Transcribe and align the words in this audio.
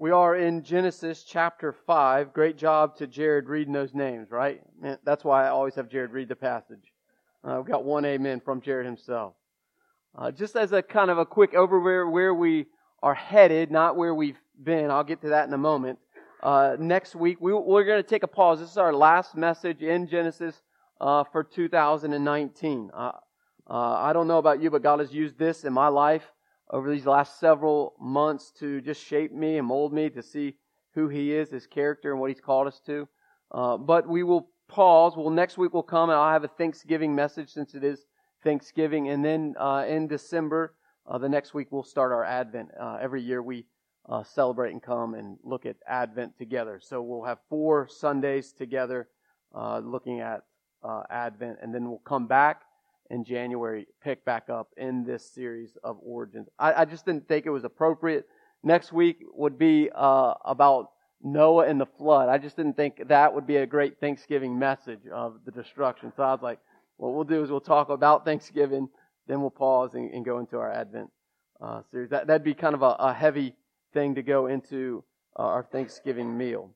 We 0.00 0.12
are 0.12 0.34
in 0.34 0.62
Genesis 0.62 1.24
chapter 1.24 1.74
5. 1.74 2.32
Great 2.32 2.56
job 2.56 2.96
to 2.96 3.06
Jared 3.06 3.50
reading 3.50 3.74
those 3.74 3.92
names, 3.92 4.30
right? 4.30 4.62
That's 5.04 5.24
why 5.24 5.44
I 5.44 5.50
always 5.50 5.74
have 5.74 5.90
Jared 5.90 6.12
read 6.12 6.30
the 6.30 6.36
passage. 6.36 6.94
Uh, 7.44 7.56
we've 7.58 7.70
got 7.70 7.84
one 7.84 8.06
amen 8.06 8.40
from 8.40 8.62
Jared 8.62 8.86
himself. 8.86 9.34
Uh, 10.16 10.30
just 10.30 10.56
as 10.56 10.72
a 10.72 10.80
kind 10.80 11.10
of 11.10 11.18
a 11.18 11.26
quick 11.26 11.52
overview 11.52 12.10
where 12.10 12.32
we 12.32 12.64
are 13.02 13.12
headed, 13.12 13.70
not 13.70 13.94
where 13.94 14.14
we've 14.14 14.40
been. 14.64 14.90
I'll 14.90 15.04
get 15.04 15.20
to 15.20 15.28
that 15.28 15.46
in 15.46 15.52
a 15.52 15.58
moment. 15.58 15.98
Uh, 16.42 16.76
next 16.80 17.14
week, 17.14 17.36
we, 17.38 17.52
are 17.52 17.84
going 17.84 18.02
to 18.02 18.02
take 18.02 18.22
a 18.22 18.26
pause. 18.26 18.60
This 18.60 18.70
is 18.70 18.78
our 18.78 18.94
last 18.94 19.36
message 19.36 19.82
in 19.82 20.08
Genesis 20.08 20.62
uh, 20.98 21.24
for 21.24 21.44
2019. 21.44 22.90
Uh, 22.94 22.96
uh, 22.96 23.12
I 23.68 24.14
don't 24.14 24.28
know 24.28 24.38
about 24.38 24.62
you, 24.62 24.70
but 24.70 24.82
God 24.82 25.00
has 25.00 25.12
used 25.12 25.38
this 25.38 25.64
in 25.64 25.74
my 25.74 25.88
life 25.88 26.24
over 26.72 26.90
these 26.90 27.06
last 27.06 27.40
several 27.40 27.94
months 28.00 28.52
to 28.58 28.80
just 28.80 29.04
shape 29.04 29.32
me 29.32 29.58
and 29.58 29.66
mold 29.66 29.92
me 29.92 30.08
to 30.10 30.22
see 30.22 30.54
who 30.94 31.08
He 31.08 31.32
is, 31.32 31.50
His 31.50 31.66
character, 31.66 32.12
and 32.12 32.20
what 32.20 32.30
He's 32.30 32.40
called 32.40 32.66
us 32.66 32.80
to. 32.86 33.08
Uh, 33.50 33.76
but 33.76 34.08
we 34.08 34.22
will 34.22 34.48
pause. 34.68 35.16
Well, 35.16 35.30
next 35.30 35.58
week 35.58 35.74
will 35.74 35.82
come, 35.82 36.10
and 36.10 36.18
I'll 36.18 36.32
have 36.32 36.44
a 36.44 36.48
Thanksgiving 36.48 37.14
message 37.14 37.50
since 37.50 37.74
it 37.74 37.82
is 37.82 38.04
Thanksgiving. 38.44 39.08
And 39.08 39.24
then 39.24 39.54
uh, 39.58 39.84
in 39.88 40.06
December, 40.06 40.74
uh, 41.06 41.18
the 41.18 41.28
next 41.28 41.54
week 41.54 41.68
we'll 41.70 41.82
start 41.82 42.12
our 42.12 42.24
Advent. 42.24 42.70
Uh, 42.80 42.98
every 43.00 43.22
year 43.22 43.42
we 43.42 43.66
uh, 44.08 44.22
celebrate 44.22 44.70
and 44.70 44.82
come 44.82 45.14
and 45.14 45.38
look 45.42 45.66
at 45.66 45.76
Advent 45.88 46.38
together. 46.38 46.80
So 46.82 47.02
we'll 47.02 47.24
have 47.24 47.38
four 47.48 47.88
Sundays 47.88 48.52
together 48.52 49.08
uh, 49.54 49.80
looking 49.80 50.20
at 50.20 50.42
Advent, 51.10 51.58
and 51.60 51.74
then 51.74 51.88
we'll 51.88 51.98
come 51.98 52.26
back 52.26 52.62
in 53.10 53.24
January, 53.24 53.86
pick 54.02 54.24
back 54.24 54.48
up 54.48 54.68
in 54.76 55.04
this 55.04 55.34
series 55.34 55.76
of 55.82 55.98
origins. 56.02 56.48
I, 56.58 56.82
I 56.82 56.84
just 56.84 57.04
didn't 57.04 57.28
think 57.28 57.44
it 57.44 57.50
was 57.50 57.64
appropriate. 57.64 58.26
Next 58.62 58.92
week 58.92 59.18
would 59.34 59.58
be 59.58 59.90
uh, 59.94 60.34
about 60.44 60.90
Noah 61.22 61.66
and 61.66 61.80
the 61.80 61.86
flood. 61.86 62.28
I 62.28 62.38
just 62.38 62.56
didn't 62.56 62.76
think 62.76 63.08
that 63.08 63.34
would 63.34 63.46
be 63.46 63.56
a 63.56 63.66
great 63.66 63.98
Thanksgiving 64.00 64.58
message 64.58 65.00
of 65.12 65.40
the 65.44 65.50
destruction. 65.50 66.12
So 66.16 66.22
I 66.22 66.32
was 66.32 66.42
like, 66.42 66.60
what 66.96 67.14
we'll 67.14 67.24
do 67.24 67.42
is 67.42 67.50
we'll 67.50 67.60
talk 67.60 67.90
about 67.90 68.24
Thanksgiving, 68.24 68.88
then 69.26 69.40
we'll 69.40 69.50
pause 69.50 69.94
and, 69.94 70.12
and 70.12 70.24
go 70.24 70.38
into 70.38 70.58
our 70.58 70.70
Advent 70.70 71.10
uh, 71.60 71.82
series. 71.90 72.10
That, 72.10 72.26
that'd 72.26 72.44
be 72.44 72.54
kind 72.54 72.74
of 72.74 72.82
a, 72.82 72.96
a 72.98 73.12
heavy 73.12 73.54
thing 73.92 74.14
to 74.14 74.22
go 74.22 74.46
into 74.46 75.04
uh, 75.38 75.42
our 75.42 75.62
Thanksgiving 75.64 76.36
meal. 76.36 76.70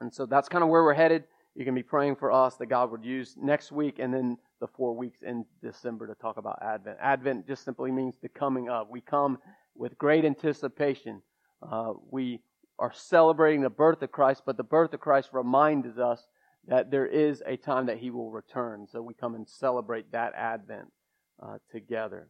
And 0.00 0.12
so 0.12 0.26
that's 0.26 0.48
kind 0.48 0.64
of 0.64 0.70
where 0.70 0.82
we're 0.82 0.94
headed. 0.94 1.24
You 1.54 1.64
can 1.64 1.74
be 1.74 1.82
praying 1.82 2.16
for 2.16 2.32
us 2.32 2.56
that 2.56 2.66
God 2.66 2.90
would 2.90 3.04
use 3.04 3.36
next 3.36 3.70
week 3.70 3.98
and 3.98 4.12
then 4.12 4.38
the 4.64 4.68
four 4.78 4.94
weeks 4.94 5.20
in 5.20 5.44
December 5.62 6.06
to 6.06 6.14
talk 6.14 6.38
about 6.38 6.58
Advent. 6.62 6.96
Advent 6.98 7.46
just 7.46 7.66
simply 7.66 7.90
means 7.90 8.14
the 8.22 8.30
coming 8.30 8.70
of. 8.70 8.88
We 8.88 9.02
come 9.02 9.36
with 9.74 9.98
great 9.98 10.24
anticipation. 10.24 11.20
Uh, 11.62 11.92
we 12.10 12.40
are 12.78 12.90
celebrating 12.94 13.60
the 13.60 13.68
birth 13.68 14.00
of 14.00 14.10
Christ, 14.10 14.44
but 14.46 14.56
the 14.56 14.62
birth 14.62 14.94
of 14.94 15.00
Christ 15.00 15.28
reminds 15.34 15.98
us 15.98 16.26
that 16.66 16.90
there 16.90 17.04
is 17.04 17.42
a 17.44 17.58
time 17.58 17.84
that 17.86 17.98
He 17.98 18.10
will 18.10 18.30
return. 18.30 18.86
So 18.90 19.02
we 19.02 19.12
come 19.12 19.34
and 19.34 19.46
celebrate 19.46 20.10
that 20.12 20.32
Advent 20.34 20.90
uh, 21.42 21.58
together. 21.70 22.28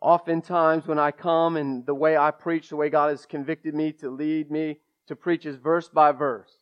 Oftentimes, 0.00 0.86
when 0.86 1.00
I 1.00 1.10
come 1.10 1.56
and 1.56 1.84
the 1.84 1.96
way 1.96 2.16
I 2.16 2.30
preach, 2.30 2.68
the 2.68 2.76
way 2.76 2.90
God 2.90 3.10
has 3.10 3.26
convicted 3.26 3.74
me 3.74 3.90
to 3.94 4.08
lead 4.08 4.52
me 4.52 4.78
to 5.08 5.16
preach 5.16 5.46
is 5.46 5.56
verse 5.56 5.88
by 5.88 6.12
verse, 6.12 6.52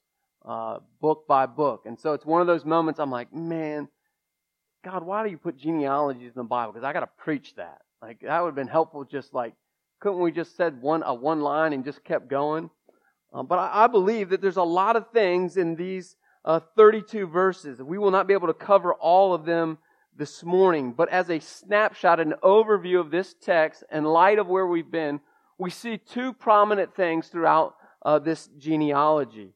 uh, 0.46 0.78
book 1.02 1.26
by 1.28 1.44
book. 1.44 1.82
And 1.84 2.00
so 2.00 2.14
it's 2.14 2.24
one 2.24 2.40
of 2.40 2.46
those 2.46 2.64
moments 2.64 2.98
I'm 2.98 3.10
like, 3.10 3.34
man, 3.34 3.88
God, 4.84 5.04
why 5.04 5.24
do 5.24 5.30
you 5.30 5.38
put 5.38 5.56
genealogies 5.56 6.32
in 6.34 6.40
the 6.40 6.44
Bible? 6.44 6.72
Because 6.72 6.84
I 6.84 6.92
got 6.92 7.00
to 7.00 7.10
preach 7.18 7.54
that. 7.56 7.82
Like 8.02 8.20
that 8.20 8.40
would 8.40 8.48
have 8.48 8.54
been 8.54 8.66
helpful. 8.66 9.04
Just 9.04 9.34
like 9.34 9.54
couldn't 10.00 10.20
we 10.20 10.32
just 10.32 10.56
said 10.56 10.80
one 10.80 11.02
a 11.04 11.14
one 11.14 11.42
line 11.42 11.72
and 11.72 11.84
just 11.84 12.02
kept 12.04 12.28
going? 12.28 12.70
Um, 13.32 13.46
but 13.46 13.58
I, 13.58 13.84
I, 13.84 13.86
believe 13.86 14.30
that 14.30 14.40
there's 14.40 14.56
a 14.56 14.62
lot 14.62 14.96
of 14.96 15.10
things 15.12 15.56
in 15.56 15.76
these 15.76 16.16
uh, 16.44 16.60
32 16.76 17.26
verses. 17.26 17.80
We 17.80 17.98
will 17.98 18.10
not 18.10 18.26
be 18.26 18.32
able 18.32 18.48
to 18.48 18.54
cover 18.54 18.94
all 18.94 19.34
of 19.34 19.44
them 19.44 19.78
this 20.16 20.42
morning. 20.42 20.92
But 20.92 21.10
as 21.10 21.30
a 21.30 21.38
snapshot, 21.38 22.18
an 22.18 22.34
overview 22.42 22.98
of 22.98 23.10
this 23.10 23.34
text, 23.40 23.84
in 23.92 24.04
light 24.04 24.38
of 24.38 24.48
where 24.48 24.66
we've 24.66 24.90
been, 24.90 25.20
we 25.58 25.70
see 25.70 25.98
two 25.98 26.32
prominent 26.32 26.96
things 26.96 27.28
throughout 27.28 27.74
uh, 28.04 28.18
this 28.18 28.48
genealogy. 28.58 29.52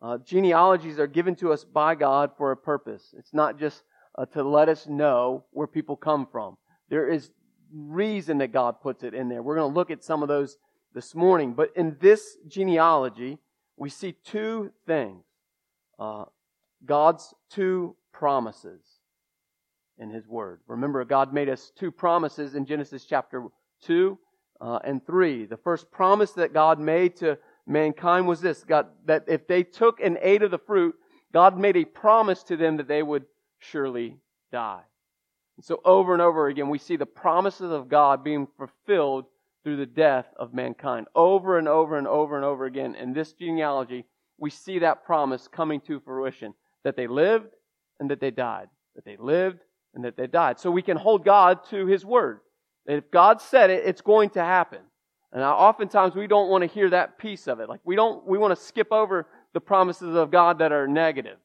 Uh, 0.00 0.18
genealogies 0.18 0.98
are 0.98 1.08
given 1.08 1.34
to 1.36 1.52
us 1.52 1.64
by 1.64 1.96
God 1.96 2.30
for 2.38 2.52
a 2.52 2.56
purpose. 2.56 3.14
It's 3.18 3.34
not 3.34 3.58
just 3.58 3.82
uh, 4.18 4.26
to 4.26 4.42
let 4.42 4.68
us 4.68 4.86
know 4.86 5.44
where 5.52 5.68
people 5.68 5.96
come 5.96 6.26
from. 6.30 6.56
There 6.90 7.08
is 7.08 7.30
reason 7.72 8.38
that 8.38 8.52
God 8.52 8.80
puts 8.80 9.04
it 9.04 9.14
in 9.14 9.28
there. 9.28 9.42
We're 9.42 9.56
going 9.56 9.70
to 9.70 9.74
look 9.74 9.90
at 9.90 10.02
some 10.02 10.22
of 10.22 10.28
those 10.28 10.56
this 10.92 11.14
morning. 11.14 11.54
But 11.54 11.70
in 11.76 11.96
this 12.00 12.36
genealogy, 12.48 13.38
we 13.76 13.88
see 13.88 14.12
two 14.24 14.72
things 14.86 15.22
uh, 15.98 16.24
God's 16.84 17.34
two 17.50 17.96
promises 18.12 18.80
in 19.98 20.10
His 20.10 20.26
Word. 20.26 20.60
Remember, 20.66 21.04
God 21.04 21.32
made 21.32 21.48
us 21.48 21.72
two 21.76 21.90
promises 21.90 22.54
in 22.54 22.66
Genesis 22.66 23.04
chapter 23.04 23.44
2 23.82 24.18
uh, 24.60 24.78
and 24.84 25.04
3. 25.04 25.46
The 25.46 25.56
first 25.56 25.90
promise 25.90 26.32
that 26.32 26.52
God 26.52 26.78
made 26.80 27.16
to 27.16 27.38
mankind 27.66 28.26
was 28.26 28.40
this 28.40 28.64
God, 28.64 28.86
that 29.06 29.24
if 29.28 29.46
they 29.46 29.62
took 29.62 30.00
and 30.00 30.18
ate 30.22 30.42
of 30.42 30.50
the 30.50 30.58
fruit, 30.58 30.94
God 31.32 31.58
made 31.58 31.76
a 31.76 31.84
promise 31.84 32.42
to 32.44 32.56
them 32.56 32.76
that 32.78 32.88
they 32.88 33.02
would 33.02 33.24
surely 33.58 34.16
die. 34.52 34.82
And 35.56 35.64
so 35.64 35.80
over 35.84 36.12
and 36.12 36.22
over 36.22 36.46
again, 36.46 36.68
we 36.68 36.78
see 36.78 36.96
the 36.96 37.06
promises 37.06 37.70
of 37.70 37.88
God 37.88 38.22
being 38.22 38.46
fulfilled 38.56 39.26
through 39.64 39.76
the 39.76 39.86
death 39.86 40.26
of 40.36 40.54
mankind. 40.54 41.06
Over 41.14 41.58
and 41.58 41.68
over 41.68 41.98
and 41.98 42.06
over 42.06 42.36
and 42.36 42.44
over 42.44 42.64
again 42.64 42.94
in 42.94 43.12
this 43.12 43.32
genealogy, 43.32 44.04
we 44.38 44.50
see 44.50 44.78
that 44.78 45.04
promise 45.04 45.48
coming 45.48 45.80
to 45.82 46.00
fruition 46.00 46.54
that 46.84 46.96
they 46.96 47.06
lived 47.06 47.54
and 47.98 48.10
that 48.10 48.20
they 48.20 48.30
died. 48.30 48.68
That 48.94 49.04
they 49.04 49.16
lived 49.16 49.58
and 49.94 50.04
that 50.04 50.16
they 50.16 50.26
died. 50.26 50.60
So 50.60 50.70
we 50.70 50.82
can 50.82 50.96
hold 50.96 51.24
God 51.24 51.64
to 51.70 51.86
His 51.86 52.04
word. 52.04 52.40
If 52.86 53.10
God 53.10 53.40
said 53.40 53.70
it, 53.70 53.84
it's 53.84 54.00
going 54.00 54.30
to 54.30 54.42
happen. 54.42 54.80
And 55.32 55.42
oftentimes 55.42 56.14
we 56.14 56.26
don't 56.26 56.48
want 56.48 56.62
to 56.62 56.68
hear 56.68 56.88
that 56.90 57.18
piece 57.18 57.48
of 57.48 57.60
it. 57.60 57.68
Like 57.68 57.80
we 57.84 57.96
don't, 57.96 58.26
we 58.26 58.38
want 58.38 58.56
to 58.56 58.64
skip 58.64 58.92
over 58.92 59.26
the 59.52 59.60
promises 59.60 60.14
of 60.14 60.30
God 60.30 60.60
that 60.60 60.72
are 60.72 60.88
negative, 60.88 61.36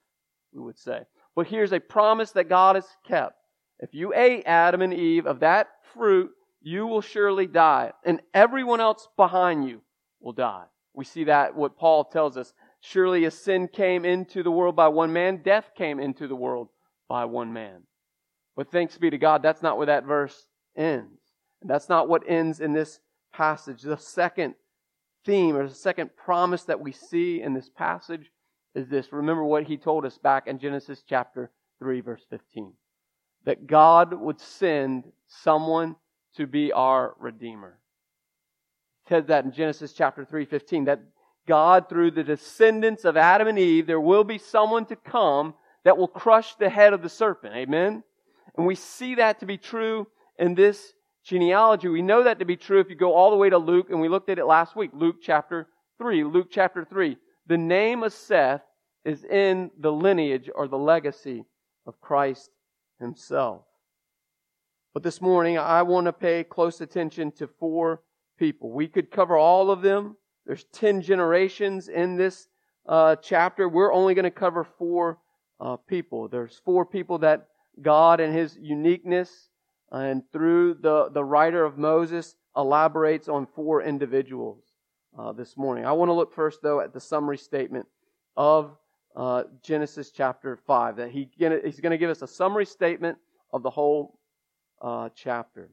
we 0.53 0.61
would 0.61 0.77
say. 0.77 1.01
But 1.35 1.47
here's 1.47 1.71
a 1.71 1.79
promise 1.79 2.31
that 2.31 2.49
God 2.49 2.75
has 2.75 2.87
kept. 3.07 3.35
If 3.79 3.93
you 3.93 4.13
ate 4.13 4.43
Adam 4.45 4.81
and 4.81 4.93
Eve 4.93 5.25
of 5.25 5.39
that 5.39 5.67
fruit, 5.93 6.31
you 6.61 6.87
will 6.87 7.01
surely 7.01 7.47
die, 7.47 7.91
and 8.05 8.21
everyone 8.33 8.79
else 8.79 9.07
behind 9.17 9.67
you 9.67 9.81
will 10.21 10.31
die. 10.31 10.63
We 10.93 11.03
see 11.05 11.25
that 11.25 11.55
what 11.55 11.77
Paul 11.77 12.05
tells 12.05 12.37
us. 12.37 12.53
Surely 12.79 13.25
as 13.25 13.33
sin 13.33 13.67
came 13.67 14.05
into 14.05 14.43
the 14.43 14.51
world 14.51 14.75
by 14.75 14.87
one 14.87 15.11
man, 15.11 15.41
death 15.43 15.71
came 15.75 15.99
into 15.99 16.27
the 16.27 16.35
world 16.35 16.69
by 17.09 17.25
one 17.25 17.51
man. 17.51 17.83
But 18.55 18.71
thanks 18.71 18.97
be 18.97 19.09
to 19.09 19.17
God, 19.17 19.41
that's 19.41 19.61
not 19.61 19.77
where 19.77 19.87
that 19.87 20.05
verse 20.05 20.47
ends. 20.75 21.19
And 21.61 21.69
that's 21.69 21.89
not 21.89 22.07
what 22.07 22.23
ends 22.27 22.59
in 22.59 22.73
this 22.73 22.99
passage. 23.33 23.81
The 23.81 23.97
second 23.97 24.55
theme 25.25 25.55
or 25.55 25.67
the 25.67 25.73
second 25.73 26.11
promise 26.15 26.63
that 26.63 26.79
we 26.79 26.91
see 26.91 27.41
in 27.41 27.53
this 27.53 27.69
passage 27.69 28.31
is 28.75 28.87
this. 28.89 29.11
Remember 29.11 29.43
what 29.43 29.63
he 29.63 29.77
told 29.77 30.05
us 30.05 30.17
back 30.17 30.47
in 30.47 30.59
Genesis 30.59 31.03
chapter 31.07 31.51
3, 31.79 32.01
verse 32.01 32.23
15. 32.29 32.73
That 33.45 33.67
God 33.67 34.13
would 34.13 34.39
send 34.39 35.05
someone 35.27 35.95
to 36.35 36.47
be 36.47 36.71
our 36.71 37.15
Redeemer. 37.19 37.79
He 39.05 39.09
said 39.09 39.27
that 39.27 39.45
in 39.45 39.51
Genesis 39.51 39.93
chapter 39.93 40.25
3, 40.25 40.45
15, 40.45 40.85
that 40.85 41.01
God, 41.47 41.89
through 41.89 42.11
the 42.11 42.23
descendants 42.23 43.05
of 43.05 43.17
Adam 43.17 43.47
and 43.47 43.59
Eve, 43.59 43.85
there 43.85 43.99
will 43.99 44.23
be 44.23 44.37
someone 44.37 44.85
to 44.85 44.95
come 44.95 45.53
that 45.83 45.97
will 45.97 46.07
crush 46.07 46.55
the 46.55 46.69
head 46.69 46.93
of 46.93 47.01
the 47.01 47.09
serpent. 47.09 47.53
Amen? 47.53 48.03
And 48.55 48.65
we 48.65 48.75
see 48.75 49.15
that 49.15 49.39
to 49.41 49.45
be 49.45 49.57
true 49.57 50.07
in 50.39 50.55
this 50.55 50.93
genealogy. 51.23 51.89
We 51.89 52.01
know 52.01 52.23
that 52.23 52.39
to 52.39 52.45
be 52.45 52.55
true 52.55 52.79
if 52.79 52.89
you 52.89 52.95
go 52.95 53.13
all 53.13 53.31
the 53.31 53.37
way 53.37 53.49
to 53.49 53.57
Luke, 53.57 53.89
and 53.89 53.99
we 53.99 54.07
looked 54.07 54.29
at 54.29 54.39
it 54.39 54.45
last 54.45 54.75
week. 54.75 54.91
Luke 54.93 55.17
chapter 55.21 55.67
3. 55.97 56.23
Luke 56.23 56.47
chapter 56.49 56.85
3. 56.85 57.17
The 57.47 57.57
name 57.57 58.03
of 58.03 58.13
Seth 58.13 58.61
is 59.05 59.23
in 59.23 59.71
the 59.77 59.91
lineage 59.91 60.49
or 60.53 60.67
the 60.67 60.77
legacy 60.77 61.45
of 61.85 61.99
Christ 61.99 62.49
himself. 62.99 63.63
But 64.93 65.03
this 65.03 65.21
morning, 65.21 65.57
I 65.57 65.81
want 65.81 66.05
to 66.05 66.13
pay 66.13 66.43
close 66.43 66.79
attention 66.79 67.31
to 67.33 67.47
four 67.47 68.01
people. 68.37 68.71
We 68.71 68.87
could 68.87 69.11
cover 69.11 69.37
all 69.37 69.71
of 69.71 69.81
them. 69.81 70.15
There's 70.45 70.65
10 70.73 71.01
generations 71.01 71.87
in 71.87 72.15
this 72.15 72.47
uh, 72.87 73.15
chapter. 73.17 73.67
We're 73.67 73.93
only 73.93 74.13
going 74.13 74.23
to 74.23 74.31
cover 74.31 74.63
four 74.63 75.19
uh, 75.59 75.77
people. 75.77 76.27
There's 76.27 76.61
four 76.63 76.85
people 76.85 77.19
that 77.19 77.47
God 77.81 78.19
and 78.19 78.35
His 78.35 78.57
uniqueness 78.61 79.49
and 79.91 80.23
through 80.31 80.75
the, 80.75 81.09
the 81.09 81.23
writer 81.23 81.63
of 81.63 81.77
Moses 81.77 82.35
elaborates 82.55 83.27
on 83.27 83.47
four 83.55 83.81
individuals 83.81 84.63
uh, 85.17 85.31
this 85.31 85.55
morning. 85.57 85.85
I 85.85 85.91
want 85.93 86.09
to 86.09 86.13
look 86.13 86.33
first, 86.33 86.61
though, 86.61 86.81
at 86.81 86.93
the 86.93 86.99
summary 86.99 87.37
statement 87.37 87.87
of 88.35 88.75
uh, 89.15 89.43
Genesis 89.61 90.11
chapter 90.11 90.57
5. 90.67 90.97
That 90.97 91.11
he, 91.11 91.29
he's 91.37 91.79
going 91.79 91.91
to 91.91 91.97
give 91.97 92.09
us 92.09 92.21
a 92.21 92.27
summary 92.27 92.65
statement 92.65 93.17
of 93.51 93.63
the 93.63 93.69
whole 93.69 94.19
uh, 94.81 95.09
chapter. 95.15 95.69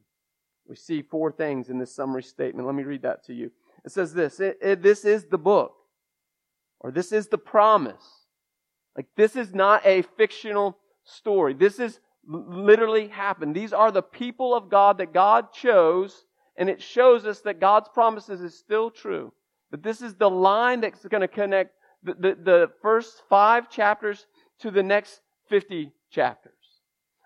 We 0.68 0.76
see 0.76 1.02
four 1.02 1.32
things 1.32 1.68
in 1.68 1.78
this 1.78 1.94
summary 1.94 2.22
statement. 2.22 2.66
Let 2.66 2.74
me 2.74 2.84
read 2.84 3.02
that 3.02 3.24
to 3.26 3.34
you. 3.34 3.50
It 3.84 3.92
says 3.92 4.14
this, 4.14 4.40
it, 4.40 4.58
it, 4.62 4.82
this 4.82 5.04
is 5.04 5.24
the 5.24 5.38
book, 5.38 5.74
or 6.80 6.90
this 6.90 7.12
is 7.12 7.28
the 7.28 7.38
promise. 7.38 8.26
Like 8.96 9.06
this 9.16 9.36
is 9.36 9.54
not 9.54 9.84
a 9.86 10.02
fictional 10.02 10.76
story. 11.04 11.54
This 11.54 11.78
is 11.78 12.00
literally 12.26 13.08
happened. 13.08 13.54
These 13.54 13.72
are 13.72 13.90
the 13.90 14.02
people 14.02 14.54
of 14.54 14.68
God 14.68 14.98
that 14.98 15.12
God 15.12 15.52
chose, 15.52 16.24
and 16.56 16.68
it 16.68 16.82
shows 16.82 17.24
us 17.24 17.40
that 17.40 17.60
God's 17.60 17.88
promises 17.88 18.40
is 18.40 18.56
still 18.56 18.90
true. 18.90 19.32
But 19.70 19.82
this 19.82 20.02
is 20.02 20.14
the 20.14 20.30
line 20.30 20.80
that's 20.80 21.06
going 21.06 21.22
to 21.22 21.28
connect 21.28 21.74
the, 22.02 22.14
the, 22.14 22.38
the 22.42 22.70
first 22.82 23.22
five 23.28 23.70
chapters 23.70 24.26
to 24.60 24.70
the 24.70 24.82
next 24.82 25.20
50 25.48 25.92
chapters. 26.10 26.52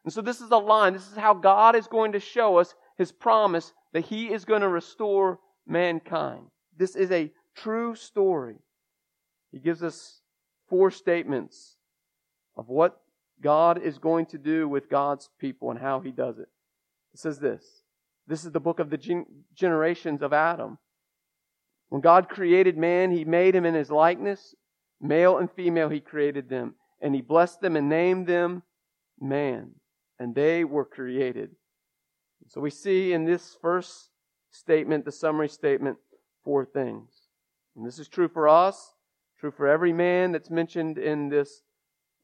And 0.05 0.13
so 0.13 0.21
this 0.21 0.41
is 0.41 0.51
a 0.51 0.57
line. 0.57 0.93
This 0.93 1.11
is 1.11 1.17
how 1.17 1.35
God 1.35 1.77
is 1.77 1.87
going 1.87 2.13
to 2.13 2.21
show 2.21 2.59
us 2.59 2.75
his 2.99 3.11
promise 3.11 3.73
that 3.93 4.05
he 4.05 4.33
is 4.33 4.45
going 4.45 4.61
to 4.61 4.69
restore 4.69 5.39
mankind. 5.67 6.47
This 6.77 6.95
is 6.95 7.11
a 7.11 7.33
true 7.57 7.95
story. 7.95 8.57
He 9.53 9.59
gives 9.59 9.83
us 9.83 10.21
four 10.69 10.91
statements 10.91 11.77
of 12.57 12.69
what 12.69 13.01
God 13.41 13.81
is 13.83 13.99
going 13.99 14.27
to 14.27 14.39
do 14.39 14.69
with 14.69 14.91
God's 14.91 15.29
people 15.39 15.71
and 15.71 15.79
how 15.79 16.01
he 16.01 16.11
does 16.11 16.39
it. 16.39 16.49
It 17.13 17.21
says 17.21 17.39
this. 17.39 17.65
This 18.27 18.45
is 18.45 18.53
the 18.53 18.61
book 18.61 18.81
of 18.81 18.91
the 18.91 18.97
gen- 18.97 19.27
generations 19.55 20.23
of 20.23 20.33
Adam. 20.33 20.79
When 21.89 22.01
God 22.01 22.29
created 22.29 22.77
man, 22.77 23.11
he 23.11 23.25
made 23.25 23.55
him 23.55 23.65
in 23.65 23.75
his 23.75 23.91
likeness. 23.91 24.55
Male 25.01 25.39
and 25.39 25.51
female, 25.51 25.89
he 25.89 26.01
created 26.01 26.49
them. 26.49 26.75
And 27.01 27.15
he 27.15 27.21
blessed 27.21 27.61
them 27.61 27.77
and 27.77 27.89
named 27.89 28.27
them 28.27 28.63
man. 29.21 29.73
And 30.19 30.35
they 30.35 30.65
were 30.65 30.85
created. 30.85 31.51
So 32.49 32.61
we 32.61 32.71
see 32.71 33.13
in 33.13 33.25
this 33.25 33.57
first 33.61 34.11
statement, 34.51 35.05
the 35.05 35.13
summary 35.13 35.49
statement, 35.49 35.99
four 36.45 36.65
things. 36.65 37.11
And 37.77 37.87
this 37.87 37.99
is 37.99 38.09
true 38.09 38.29
for 38.29 38.49
us, 38.49 38.95
true 39.39 39.51
for 39.51 39.67
every 39.67 39.93
man 39.93 40.33
that's 40.33 40.51
mentioned 40.51 40.99
in 40.99 41.29
this 41.29 41.63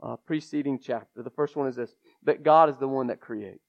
uh, 0.03 0.17
preceding 0.17 0.79
chapter. 0.79 1.23
The 1.23 1.31
first 1.31 1.57
one 1.57 1.69
is 1.69 1.77
this 1.77 1.95
that 2.25 2.43
God 2.43 2.71
is 2.71 2.79
the 2.79 2.89
one 2.89 3.09
that 3.09 3.21
creates. 3.21 3.65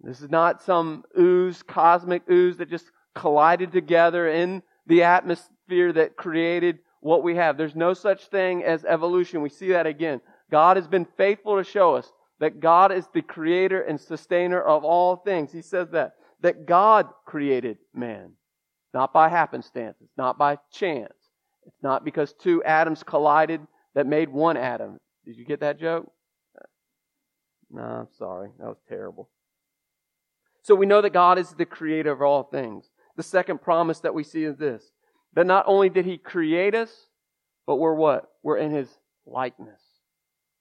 This 0.00 0.22
is 0.22 0.30
not 0.30 0.62
some 0.62 1.04
ooze, 1.18 1.62
cosmic 1.62 2.22
ooze 2.30 2.56
that 2.56 2.70
just 2.70 2.90
collided 3.14 3.70
together 3.70 4.28
in 4.28 4.62
the 4.86 5.02
atmosphere 5.02 5.92
that 5.92 6.16
created 6.16 6.78
what 7.00 7.22
we 7.22 7.36
have. 7.36 7.56
There's 7.56 7.76
no 7.76 7.94
such 7.94 8.26
thing 8.26 8.62
as 8.62 8.84
evolution. 8.84 9.42
We 9.42 9.48
see 9.48 9.68
that 9.70 9.86
again. 9.86 10.20
God 10.50 10.76
has 10.76 10.86
been 10.86 11.06
faithful 11.16 11.56
to 11.56 11.64
show 11.64 11.94
us 11.94 12.12
that 12.38 12.60
God 12.60 12.92
is 12.92 13.06
the 13.12 13.22
creator 13.22 13.82
and 13.82 14.00
sustainer 14.00 14.60
of 14.60 14.84
all 14.84 15.16
things. 15.16 15.52
He 15.52 15.62
says 15.62 15.90
that. 15.90 16.14
That 16.42 16.66
God 16.66 17.08
created 17.26 17.78
man. 17.94 18.32
Not 18.94 19.12
by 19.12 19.28
happenstance. 19.28 19.96
It's 20.00 20.16
not 20.16 20.38
by 20.38 20.58
chance. 20.72 21.12
It's 21.66 21.82
not 21.82 22.04
because 22.04 22.32
two 22.32 22.62
atoms 22.64 23.02
collided 23.02 23.60
that 23.94 24.06
made 24.06 24.30
one 24.30 24.56
atom. 24.56 24.98
Did 25.26 25.36
you 25.36 25.44
get 25.44 25.60
that 25.60 25.78
joke? 25.78 26.10
No, 27.70 27.82
I'm 27.82 28.08
sorry. 28.18 28.50
That 28.58 28.68
was 28.68 28.80
terrible. 28.88 29.28
So 30.62 30.74
we 30.74 30.86
know 30.86 31.00
that 31.00 31.12
God 31.12 31.38
is 31.38 31.50
the 31.50 31.66
creator 31.66 32.10
of 32.10 32.22
all 32.22 32.44
things. 32.44 32.90
The 33.16 33.22
second 33.22 33.60
promise 33.60 34.00
that 34.00 34.14
we 34.14 34.24
see 34.24 34.44
is 34.44 34.56
this 34.56 34.90
that 35.34 35.46
not 35.46 35.64
only 35.66 35.88
did 35.88 36.04
He 36.04 36.18
create 36.18 36.74
us, 36.74 36.90
but 37.66 37.76
we're 37.76 37.94
what? 37.94 38.30
We're 38.42 38.58
in 38.58 38.70
His 38.70 38.88
likeness. 39.26 39.80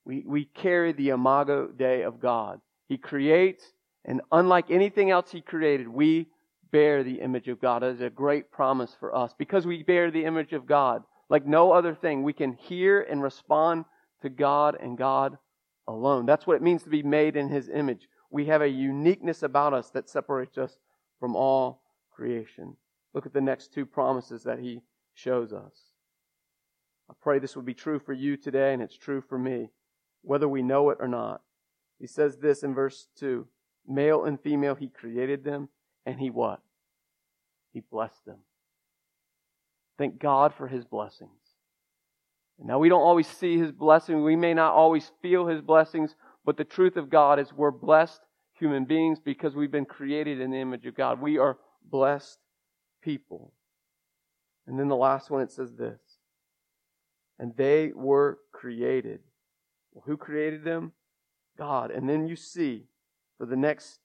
We, 0.06 0.24
we 0.26 0.46
carry 0.46 0.92
the 0.92 1.10
imago 1.10 1.68
Dei 1.68 2.04
of 2.04 2.20
God. 2.20 2.62
He 2.88 2.98
creates, 2.98 3.64
and 4.06 4.22
unlike 4.32 4.72
anything 4.72 5.12
else 5.12 5.32
He 5.32 5.42
created, 5.42 5.88
we 5.88 6.28
bear 6.72 7.04
the 7.04 7.22
image 7.22 7.48
of 7.48 7.62
God. 7.62 7.82
That 7.82 7.94
is 7.96 8.02
a 8.02 8.10
great 8.10 8.52
promise 8.52 8.96
for 9.00 9.16
us. 9.16 9.34
Because 9.38 9.66
we 9.66 9.84
bear 9.84 10.12
the 10.12 10.26
image 10.26 10.54
of 10.54 10.66
God, 10.66 11.04
like 11.30 11.46
no 11.46 11.72
other 11.72 11.96
thing, 11.96 12.24
we 12.24 12.34
can 12.34 12.54
hear 12.54 13.02
and 13.02 13.22
respond 13.22 13.86
to 14.22 14.30
God 14.30 14.78
and 14.80 14.98
God 14.98 15.38
alone. 15.88 16.26
That's 16.26 16.46
what 16.46 16.56
it 16.56 16.62
means 16.62 16.84
to 16.84 16.90
be 16.90 17.04
made 17.04 17.36
in 17.36 17.50
His 17.50 17.70
image. 17.70 18.08
We 18.32 18.46
have 18.46 18.62
a 18.62 18.68
uniqueness 18.68 19.44
about 19.44 19.74
us 19.74 19.90
that 19.92 20.10
separates 20.10 20.58
us 20.58 20.78
from 21.20 21.36
all 21.36 21.82
creation. 22.12 22.76
Look 23.14 23.26
at 23.26 23.34
the 23.34 23.42
next 23.42 23.74
two 23.74 23.86
promises 23.86 24.44
that 24.44 24.60
He 24.60 24.82
shows 25.14 25.52
us. 25.52 25.92
I 27.10 27.14
pray 27.22 27.40
this 27.40 27.56
would 27.56 27.66
be 27.66 27.74
true 27.74 28.00
for 28.00 28.14
you 28.14 28.38
today, 28.38 28.74
and 28.74 28.82
it's 28.82 28.98
true 28.98 29.22
for 29.22 29.40
me, 29.40 29.70
whether 30.22 30.48
we 30.48 30.62
know 30.62 30.90
it 30.92 30.98
or 31.00 31.08
not. 31.08 31.42
He 32.00 32.08
says 32.08 32.38
this 32.38 32.64
in 32.64 32.74
verse 32.74 33.08
2 33.18 33.48
Male 33.88 34.26
and 34.26 34.40
female, 34.40 34.76
He 34.76 34.88
created 34.88 35.44
them, 35.44 35.70
and 36.06 36.20
He 36.20 36.30
what? 36.30 36.62
He 37.74 37.82
blessed 37.82 38.26
them. 38.26 38.40
Thank 39.98 40.20
God 40.20 40.54
for 40.54 40.68
His 40.68 40.86
blessings. 40.86 41.32
Now, 42.62 42.78
we 42.78 42.90
don't 42.90 43.02
always 43.02 43.28
see 43.28 43.58
His 43.58 43.72
blessing. 43.72 44.24
We 44.24 44.36
may 44.36 44.54
not 44.54 44.74
always 44.74 45.12
feel 45.22 45.48
His 45.48 45.62
blessings, 45.62 46.16
but 46.46 46.58
the 46.58 46.64
truth 46.64 46.98
of 46.98 47.10
God 47.10 47.40
is 47.40 47.54
we're 47.54 47.72
blessed 47.72 48.22
human 48.54 48.86
beings 48.86 49.20
because 49.20 49.56
we've 49.56 49.72
been 49.72 49.86
created 49.86 50.42
in 50.42 50.52
the 50.52 50.58
image 50.58 50.86
of 50.86 50.96
God. 50.96 51.22
We 51.22 51.38
are 51.38 51.58
blessed 51.90 52.38
people. 53.02 53.54
And 54.68 54.80
then 54.80 54.88
the 54.88 54.96
last 54.96 55.30
one, 55.30 55.42
it 55.42 55.52
says 55.52 55.74
this 55.74 56.00
And 57.40 57.56
they 57.56 57.92
were 57.94 58.40
created. 58.52 59.22
Well, 59.94 60.04
who 60.06 60.18
created 60.18 60.64
them? 60.64 60.94
God. 61.58 61.92
And 61.92 62.08
then 62.08 62.28
you 62.28 62.36
see 62.36 62.86
for 63.38 63.46
the 63.46 63.56
next 63.56 64.00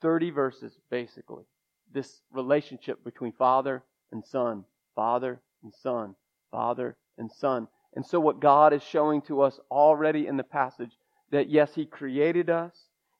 30 0.00 0.30
verses, 0.30 0.72
basically, 0.90 1.44
this 1.92 2.22
relationship 2.30 3.04
between 3.04 3.32
Father 3.32 3.82
and 4.10 4.24
Son. 4.24 4.64
Father 4.94 5.40
and 5.62 5.72
Son, 5.74 6.14
Father 6.50 6.96
and 7.18 7.30
Son. 7.30 7.68
And 7.94 8.04
so, 8.04 8.20
what 8.20 8.40
God 8.40 8.72
is 8.72 8.82
showing 8.82 9.22
to 9.22 9.42
us 9.42 9.60
already 9.70 10.26
in 10.26 10.36
the 10.36 10.44
passage 10.44 10.92
that 11.30 11.48
yes, 11.48 11.74
He 11.74 11.84
created 11.86 12.50
us. 12.50 12.74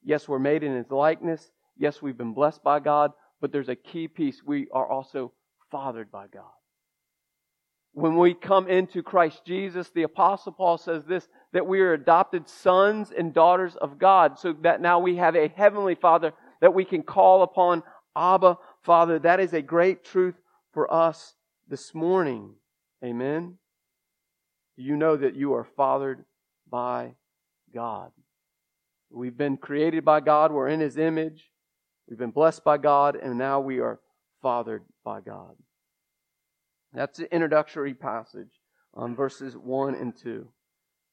Yes, 0.04 0.28
we're 0.28 0.38
made 0.38 0.62
in 0.62 0.74
His 0.74 0.90
likeness. 0.90 1.50
Yes, 1.76 2.02
we've 2.02 2.16
been 2.16 2.34
blessed 2.34 2.62
by 2.62 2.80
God. 2.80 3.12
But 3.42 3.50
there's 3.50 3.68
a 3.68 3.76
key 3.76 4.06
piece. 4.06 4.40
We 4.46 4.68
are 4.72 4.88
also 4.88 5.32
fathered 5.70 6.12
by 6.12 6.28
God. 6.28 6.44
When 7.92 8.16
we 8.16 8.32
come 8.32 8.68
into 8.68 9.02
Christ 9.02 9.42
Jesus, 9.44 9.90
the 9.90 10.04
Apostle 10.04 10.52
Paul 10.52 10.78
says 10.78 11.04
this 11.04 11.28
that 11.52 11.66
we 11.66 11.80
are 11.80 11.92
adopted 11.92 12.48
sons 12.48 13.12
and 13.14 13.34
daughters 13.34 13.76
of 13.76 13.98
God, 13.98 14.38
so 14.38 14.54
that 14.62 14.80
now 14.80 15.00
we 15.00 15.16
have 15.16 15.36
a 15.36 15.48
heavenly 15.48 15.96
Father 15.96 16.32
that 16.62 16.72
we 16.72 16.84
can 16.84 17.02
call 17.02 17.42
upon 17.42 17.82
Abba, 18.16 18.56
Father. 18.82 19.18
That 19.18 19.40
is 19.40 19.52
a 19.52 19.60
great 19.60 20.04
truth 20.04 20.36
for 20.72 20.90
us 20.90 21.34
this 21.68 21.94
morning. 21.94 22.54
Amen. 23.04 23.58
You 24.76 24.96
know 24.96 25.16
that 25.16 25.34
you 25.34 25.52
are 25.54 25.66
fathered 25.76 26.24
by 26.70 27.16
God? 27.74 28.12
We've 29.10 29.36
been 29.36 29.58
created 29.58 30.04
by 30.04 30.20
God. 30.20 30.52
We're 30.52 30.68
in 30.68 30.80
His 30.80 30.96
image. 30.96 31.51
We've 32.12 32.18
been 32.18 32.30
blessed 32.30 32.62
by 32.62 32.76
God, 32.76 33.16
and 33.16 33.38
now 33.38 33.58
we 33.58 33.80
are 33.80 33.98
fathered 34.42 34.82
by 35.02 35.22
God. 35.22 35.56
That's 36.92 37.18
the 37.18 37.34
introductory 37.34 37.94
passage 37.94 38.60
on 38.92 39.16
verses 39.16 39.56
1 39.56 39.94
and 39.94 40.14
2. 40.14 40.46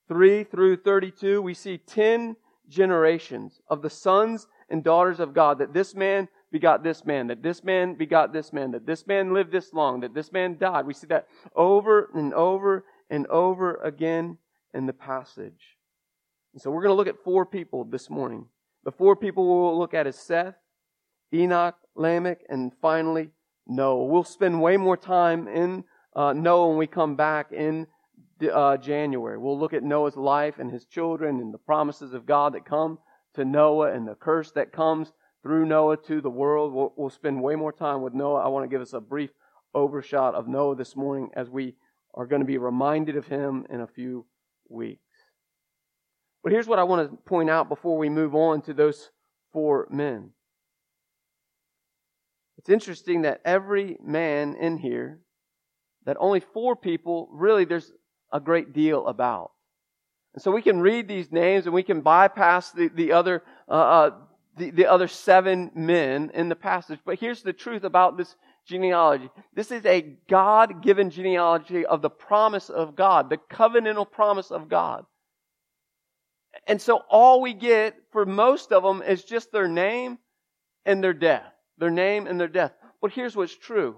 3 0.09 0.43
through 0.43 0.75
32, 0.75 1.41
we 1.41 1.53
see 1.53 1.77
10 1.77 2.35
generations 2.67 3.61
of 3.69 3.81
the 3.81 3.89
sons 3.89 4.47
and 4.67 4.83
daughters 4.83 5.21
of 5.21 5.33
God 5.33 5.59
that 5.59 5.71
this 5.73 5.95
man 5.95 6.27
begot 6.51 6.83
this 6.83 7.05
man, 7.05 7.27
that 7.27 7.41
this 7.41 7.63
man 7.63 7.95
begot 7.95 8.33
this 8.33 8.51
man, 8.51 8.71
that 8.71 8.85
this 8.85 9.07
man 9.07 9.33
lived 9.33 9.53
this 9.53 9.71
long, 9.71 10.01
that 10.01 10.13
this 10.13 10.33
man 10.33 10.57
died. 10.57 10.85
We 10.85 10.93
see 10.93 11.07
that 11.07 11.29
over 11.55 12.09
and 12.13 12.33
over 12.33 12.83
and 13.09 13.25
over 13.27 13.75
again 13.75 14.37
in 14.73 14.85
the 14.85 14.91
passage. 14.91 15.77
And 16.51 16.61
so 16.61 16.69
we're 16.69 16.83
going 16.83 16.91
to 16.91 16.97
look 16.97 17.07
at 17.07 17.23
four 17.23 17.45
people 17.45 17.85
this 17.85 18.09
morning. 18.09 18.47
The 18.83 18.91
four 18.91 19.15
people 19.15 19.47
we'll 19.47 19.79
look 19.79 19.93
at 19.93 20.05
is 20.05 20.17
Seth, 20.17 20.55
Enoch, 21.33 21.75
Lamech, 21.95 22.39
and 22.49 22.71
finally 22.81 23.29
Noah. 23.67 24.05
We'll 24.05 24.23
spend 24.23 24.61
way 24.61 24.77
more 24.77 24.97
time 24.97 25.47
in 25.47 25.83
uh, 26.15 26.33
Noah 26.33 26.69
when 26.69 26.77
we 26.77 26.87
come 26.87 27.15
back 27.15 27.51
in 27.51 27.87
uh, 28.51 28.77
January. 28.77 29.37
We'll 29.37 29.59
look 29.59 29.73
at 29.73 29.83
Noah's 29.83 30.15
life 30.15 30.59
and 30.59 30.71
his 30.71 30.85
children 30.85 31.39
and 31.39 31.53
the 31.53 31.59
promises 31.59 32.13
of 32.13 32.25
God 32.25 32.53
that 32.53 32.65
come 32.65 32.99
to 33.35 33.45
Noah 33.45 33.93
and 33.93 34.07
the 34.07 34.15
curse 34.15 34.51
that 34.51 34.71
comes 34.71 35.11
through 35.43 35.65
Noah 35.65 35.97
to 36.07 36.21
the 36.21 36.29
world. 36.29 36.73
We'll, 36.73 36.93
we'll 36.97 37.09
spend 37.09 37.41
way 37.41 37.55
more 37.55 37.71
time 37.71 38.01
with 38.01 38.13
Noah. 38.13 38.43
I 38.43 38.47
want 38.47 38.63
to 38.63 38.73
give 38.73 38.81
us 38.81 38.93
a 38.93 38.99
brief 38.99 39.29
overshot 39.73 40.35
of 40.35 40.47
Noah 40.47 40.75
this 40.75 40.95
morning 40.95 41.29
as 41.35 41.49
we 41.49 41.75
are 42.13 42.25
going 42.25 42.41
to 42.41 42.47
be 42.47 42.57
reminded 42.57 43.15
of 43.15 43.27
him 43.27 43.65
in 43.69 43.81
a 43.81 43.87
few 43.87 44.25
weeks. 44.67 45.01
But 46.43 46.51
here's 46.51 46.67
what 46.67 46.79
I 46.79 46.83
want 46.83 47.09
to 47.09 47.17
point 47.17 47.49
out 47.49 47.69
before 47.69 47.97
we 47.97 48.09
move 48.09 48.33
on 48.33 48.61
to 48.63 48.73
those 48.73 49.09
four 49.51 49.87
men. 49.91 50.31
It's 52.69 52.73
interesting 52.87 53.23
that 53.23 53.41
every 53.45 53.97
man 53.99 54.53
in 54.53 54.77
here, 54.77 55.21
that 56.05 56.17
only 56.19 56.39
four 56.39 56.75
people, 56.75 57.27
really, 57.31 57.65
there's 57.65 57.91
a 58.31 58.39
great 58.39 58.73
deal 58.73 59.07
about. 59.07 59.53
And 60.35 60.43
so 60.43 60.51
we 60.51 60.61
can 60.61 60.79
read 60.79 61.07
these 61.07 61.31
names 61.31 61.65
and 61.65 61.73
we 61.73 61.81
can 61.81 62.01
bypass 62.01 62.71
the, 62.71 62.89
the 62.89 63.13
other 63.13 63.41
uh, 63.67 63.71
uh, 63.71 64.11
the, 64.55 64.69
the 64.69 64.85
other 64.85 65.07
seven 65.07 65.71
men 65.73 66.29
in 66.35 66.47
the 66.47 66.55
passage. 66.55 66.99
But 67.03 67.17
here's 67.17 67.41
the 67.41 67.53
truth 67.53 67.83
about 67.83 68.17
this 68.17 68.35
genealogy. 68.67 69.31
This 69.55 69.71
is 69.71 69.83
a 69.87 70.01
God 70.29 70.83
given 70.83 71.09
genealogy 71.09 71.87
of 71.87 72.03
the 72.03 72.11
promise 72.11 72.69
of 72.69 72.95
God, 72.95 73.31
the 73.31 73.39
covenantal 73.51 74.11
promise 74.11 74.51
of 74.51 74.69
God. 74.69 75.07
And 76.67 76.79
so 76.79 77.01
all 77.09 77.41
we 77.41 77.55
get 77.55 77.95
for 78.11 78.27
most 78.27 78.71
of 78.71 78.83
them 78.83 79.01
is 79.01 79.23
just 79.23 79.51
their 79.51 79.67
name 79.67 80.19
and 80.85 81.03
their 81.03 81.13
death. 81.13 81.51
Their 81.79 81.89
name 81.89 82.27
and 82.27 82.39
their 82.39 82.47
death. 82.47 82.73
But 83.01 83.11
here's 83.11 83.35
what's 83.35 83.55
true. 83.55 83.97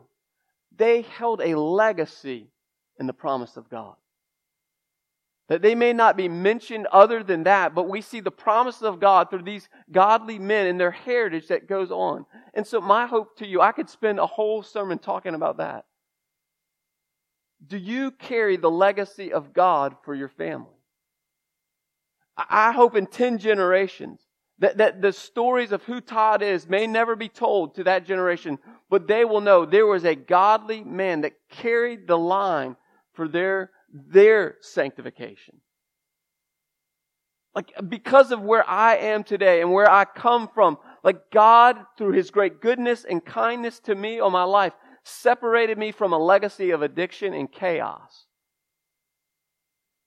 They 0.75 1.01
held 1.01 1.41
a 1.41 1.59
legacy 1.59 2.47
in 2.99 3.07
the 3.07 3.13
promise 3.13 3.57
of 3.57 3.69
God. 3.69 3.95
That 5.49 5.61
they 5.61 5.75
may 5.75 5.91
not 5.91 6.15
be 6.15 6.29
mentioned 6.29 6.87
other 6.93 7.23
than 7.23 7.43
that, 7.43 7.75
but 7.75 7.89
we 7.89 7.99
see 7.99 8.21
the 8.21 8.31
promises 8.31 8.83
of 8.83 9.01
God 9.01 9.29
through 9.29 9.43
these 9.43 9.67
godly 9.91 10.39
men 10.39 10.67
and 10.67 10.79
their 10.79 10.91
heritage 10.91 11.47
that 11.47 11.67
goes 11.67 11.91
on. 11.91 12.25
And 12.53 12.65
so 12.65 12.79
my 12.79 13.05
hope 13.05 13.37
to 13.39 13.47
you, 13.47 13.59
I 13.59 13.73
could 13.73 13.89
spend 13.89 14.19
a 14.19 14.27
whole 14.27 14.63
sermon 14.63 14.97
talking 14.97 15.35
about 15.35 15.57
that. 15.57 15.85
Do 17.67 17.77
you 17.77 18.11
carry 18.11 18.55
the 18.55 18.71
legacy 18.71 19.33
of 19.33 19.51
God 19.51 19.95
for 20.03 20.15
your 20.15 20.29
family? 20.29 20.69
I 22.37 22.71
hope 22.71 22.95
in 22.95 23.07
10 23.07 23.37
generations 23.37 24.21
that, 24.61 24.77
that 24.77 25.01
the 25.01 25.11
stories 25.11 25.71
of 25.71 25.83
who 25.83 25.99
Todd 25.99 26.43
is 26.43 26.69
may 26.69 26.85
never 26.85 27.15
be 27.15 27.27
told 27.27 27.75
to 27.75 27.83
that 27.85 28.05
generation, 28.05 28.59
but 28.91 29.07
they 29.07 29.25
will 29.25 29.41
know 29.41 29.65
there 29.65 29.87
was 29.87 30.05
a 30.05 30.15
godly 30.15 30.83
man 30.83 31.21
that 31.21 31.33
carried 31.49 32.07
the 32.07 32.17
line 32.17 32.77
for 33.13 33.27
their 33.27 33.71
their 33.93 34.55
sanctification. 34.61 35.59
Like, 37.53 37.73
because 37.89 38.31
of 38.31 38.41
where 38.41 38.67
I 38.69 38.95
am 38.95 39.25
today 39.25 39.59
and 39.59 39.73
where 39.73 39.89
I 39.89 40.05
come 40.05 40.47
from, 40.47 40.77
like 41.03 41.31
God, 41.31 41.77
through 41.97 42.13
His 42.13 42.31
great 42.31 42.61
goodness 42.61 43.03
and 43.03 43.25
kindness 43.25 43.79
to 43.81 43.95
me 43.95 44.19
on 44.19 44.31
my 44.31 44.43
life, 44.43 44.73
separated 45.03 45.77
me 45.77 45.91
from 45.91 46.13
a 46.13 46.19
legacy 46.19 46.69
of 46.69 46.83
addiction 46.83 47.33
and 47.33 47.51
chaos. 47.51 48.27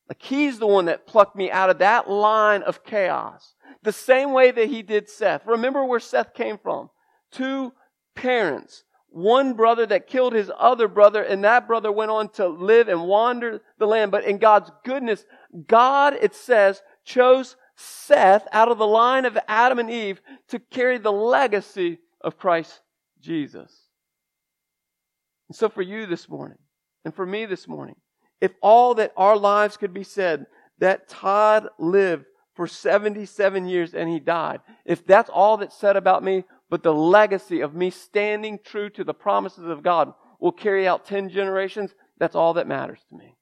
Like 0.09 0.23
He's 0.23 0.61
the 0.61 0.67
one 0.67 0.85
that 0.85 1.09
plucked 1.09 1.35
me 1.35 1.51
out 1.51 1.71
of 1.71 1.79
that 1.79 2.09
line 2.09 2.63
of 2.63 2.85
chaos. 2.85 3.54
The 3.85 3.93
same 3.93 4.33
way 4.33 4.51
that 4.51 4.69
He 4.69 4.83
did 4.83 5.09
Seth. 5.09 5.47
Remember 5.47 5.85
where 5.85 6.01
Seth 6.01 6.35
came 6.35 6.59
from. 6.59 6.91
Two 7.31 7.73
parents 8.17 8.85
one 9.15 9.53
brother 9.53 9.87
that 9.87 10.09
killed 10.09 10.33
his 10.33 10.51
other 10.59 10.89
brother, 10.89 11.23
and 11.23 11.45
that 11.45 11.69
brother 11.69 11.93
went 11.93 12.11
on 12.11 12.29
to 12.31 12.49
live 12.49 12.89
and 12.89 13.07
wander 13.07 13.61
the 13.79 13.87
land. 13.87 14.11
But 14.11 14.25
in 14.25 14.39
God's 14.39 14.73
goodness, 14.85 15.25
God, 15.69 16.19
it 16.21 16.35
says, 16.35 16.83
chose 17.05 17.55
Seth 17.77 18.47
out 18.51 18.69
of 18.69 18.79
the 18.79 18.87
line 18.87 19.25
of 19.25 19.39
Adam 19.47 19.79
and 19.79 19.89
Eve 19.89 20.21
to 20.49 20.59
carry 20.59 20.99
the 20.99 21.13
legacy 21.13 21.99
of 22.21 22.39
Christ 22.39 22.81
Jesus. 23.21 23.73
And 25.49 25.55
so 25.55 25.69
for 25.69 25.83
you 25.83 26.07
this 26.07 26.29
morning, 26.29 26.59
and 27.05 27.15
for 27.15 27.25
me 27.25 27.47
this 27.47 27.69
morning, 27.69 27.95
if 28.41 28.53
all 28.61 28.95
that 28.97 29.13
our 29.17 29.37
lives 29.37 29.77
could 29.77 29.95
be 29.95 30.05
said, 30.05 30.47
that 30.79 31.09
Todd 31.09 31.69
lived 31.79 32.25
for 32.55 32.67
77 32.67 33.67
years 33.67 33.95
and 33.95 34.09
he 34.09 34.21
died, 34.21 34.61
if 34.85 35.07
that's 35.07 35.31
all 35.31 35.57
that's 35.57 35.77
said 35.77 35.97
about 35.97 36.23
me, 36.23 36.45
but 36.71 36.83
the 36.83 36.95
legacy 36.95 37.61
of 37.61 37.75
me 37.75 37.91
standing 37.91 38.59
true 38.65 38.89
to 38.91 39.05
the 39.05 39.15
promises 39.15 39.65
of 39.65 39.83
God 39.83 40.13
will 40.41 40.53
carry 40.53 40.87
out 40.87 41.05
10 41.05 41.31
generations. 41.31 41.95
That's 42.19 42.35
all 42.35 42.55
that 42.55 42.67
matters 42.67 43.01
to 43.09 43.17
me. 43.17 43.37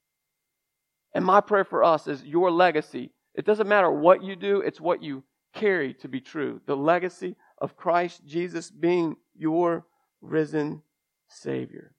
And 1.15 1.25
my 1.25 1.41
prayer 1.41 1.65
for 1.65 1.85
us 1.85 2.07
is 2.07 2.25
your 2.25 2.51
legacy. 2.51 3.13
It 3.35 3.45
doesn't 3.45 3.69
matter 3.69 3.91
what 3.91 4.23
you 4.23 4.37
do, 4.37 4.61
it's 4.61 4.81
what 4.81 5.03
you 5.03 5.25
carry 5.55 5.95
to 5.95 6.09
be 6.09 6.21
true. 6.21 6.61
The 6.67 6.77
legacy 6.77 7.37
of 7.59 7.77
Christ 7.77 8.25
Jesus 8.27 8.71
being 8.71 9.17
your 9.35 9.87
risen 10.21 10.83
Savior. 11.29 11.95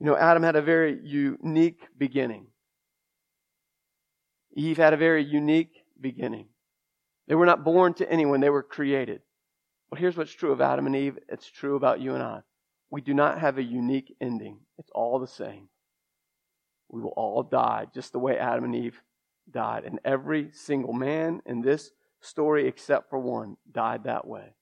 You 0.00 0.06
know, 0.06 0.16
Adam 0.16 0.42
had 0.42 0.56
a 0.56 0.62
very 0.62 0.98
unique 1.02 1.80
beginning. 1.96 2.48
Eve 4.54 4.76
had 4.76 4.92
a 4.92 4.96
very 4.96 5.24
unique 5.24 5.84
beginning. 6.00 6.46
They 7.26 7.34
were 7.34 7.46
not 7.46 7.64
born 7.64 7.94
to 7.94 8.10
anyone, 8.10 8.40
they 8.40 8.50
were 8.50 8.62
created. 8.62 9.22
But 9.90 9.98
here's 9.98 10.16
what's 10.16 10.32
true 10.32 10.52
of 10.52 10.60
Adam 10.60 10.86
and 10.86 10.96
Eve 10.96 11.18
it's 11.28 11.48
true 11.48 11.76
about 11.76 12.00
you 12.00 12.14
and 12.14 12.22
I. 12.22 12.40
We 12.90 13.00
do 13.00 13.14
not 13.14 13.40
have 13.40 13.58
a 13.58 13.62
unique 13.62 14.14
ending, 14.20 14.58
it's 14.78 14.90
all 14.94 15.18
the 15.18 15.26
same. 15.26 15.68
We 16.88 17.00
will 17.00 17.14
all 17.16 17.42
die 17.42 17.86
just 17.92 18.12
the 18.12 18.18
way 18.18 18.38
Adam 18.38 18.64
and 18.64 18.74
Eve 18.74 19.02
died. 19.50 19.84
And 19.84 19.98
every 20.04 20.50
single 20.52 20.92
man 20.92 21.42
in 21.44 21.60
this 21.60 21.90
story, 22.20 22.68
except 22.68 23.10
for 23.10 23.18
one, 23.18 23.56
died 23.72 24.04
that 24.04 24.26
way. 24.26 24.54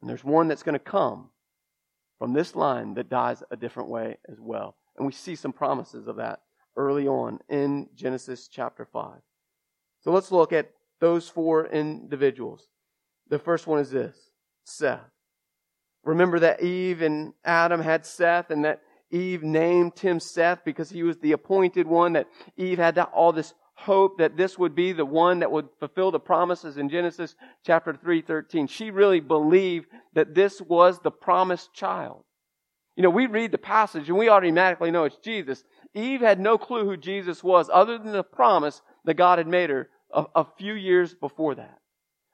And 0.00 0.08
there's 0.08 0.24
one 0.24 0.48
that's 0.48 0.62
going 0.62 0.74
to 0.74 0.78
come 0.78 1.30
from 2.18 2.32
this 2.32 2.56
line 2.56 2.94
that 2.94 3.10
dies 3.10 3.42
a 3.50 3.56
different 3.56 3.90
way 3.90 4.16
as 4.30 4.40
well. 4.40 4.76
And 4.96 5.06
we 5.06 5.12
see 5.12 5.34
some 5.34 5.52
promises 5.52 6.06
of 6.06 6.16
that 6.16 6.40
early 6.78 7.06
on 7.06 7.40
in 7.50 7.88
Genesis 7.94 8.48
chapter 8.48 8.86
5. 8.86 9.18
So 10.00 10.12
let's 10.12 10.32
look 10.32 10.52
at 10.52 10.70
those 11.00 11.28
four 11.28 11.66
individuals. 11.66 12.68
The 13.28 13.38
first 13.38 13.66
one 13.66 13.80
is 13.80 13.90
this 13.90 14.16
Seth. 14.64 15.10
Remember 16.04 16.38
that 16.38 16.62
Eve 16.62 17.02
and 17.02 17.34
Adam 17.44 17.82
had 17.82 18.06
Seth 18.06 18.50
and 18.50 18.64
that 18.64 18.80
Eve 19.10 19.42
named 19.42 19.98
him 19.98 20.20
Seth 20.20 20.64
because 20.64 20.90
he 20.90 21.02
was 21.02 21.18
the 21.18 21.32
appointed 21.32 21.86
one, 21.86 22.12
that 22.12 22.28
Eve 22.56 22.78
had 22.78 22.98
all 22.98 23.32
this 23.32 23.54
hope 23.74 24.18
that 24.18 24.36
this 24.36 24.58
would 24.58 24.74
be 24.74 24.92
the 24.92 25.04
one 25.04 25.38
that 25.38 25.50
would 25.50 25.68
fulfill 25.78 26.10
the 26.10 26.20
promises 26.20 26.78
in 26.78 26.88
Genesis 26.88 27.36
chapter 27.64 27.92
3:13. 27.92 28.66
She 28.66 28.90
really 28.90 29.20
believed 29.20 29.86
that 30.14 30.34
this 30.34 30.60
was 30.60 30.98
the 30.98 31.10
promised 31.10 31.72
child. 31.72 32.24
You 32.96 33.04
know, 33.04 33.10
we 33.10 33.26
read 33.26 33.52
the 33.52 33.58
passage 33.58 34.08
and 34.08 34.18
we 34.18 34.28
automatically 34.28 34.90
know 34.90 35.04
it's 35.04 35.18
Jesus. 35.18 35.62
Eve 35.94 36.20
had 36.20 36.40
no 36.40 36.58
clue 36.58 36.84
who 36.84 36.96
Jesus 36.96 37.42
was 37.42 37.70
other 37.72 37.98
than 37.98 38.12
the 38.12 38.22
promise 38.22 38.82
that 39.04 39.14
God 39.14 39.38
had 39.38 39.46
made 39.48 39.70
her 39.70 39.88
a, 40.12 40.24
a 40.34 40.46
few 40.56 40.74
years 40.74 41.14
before 41.14 41.54
that. 41.54 41.78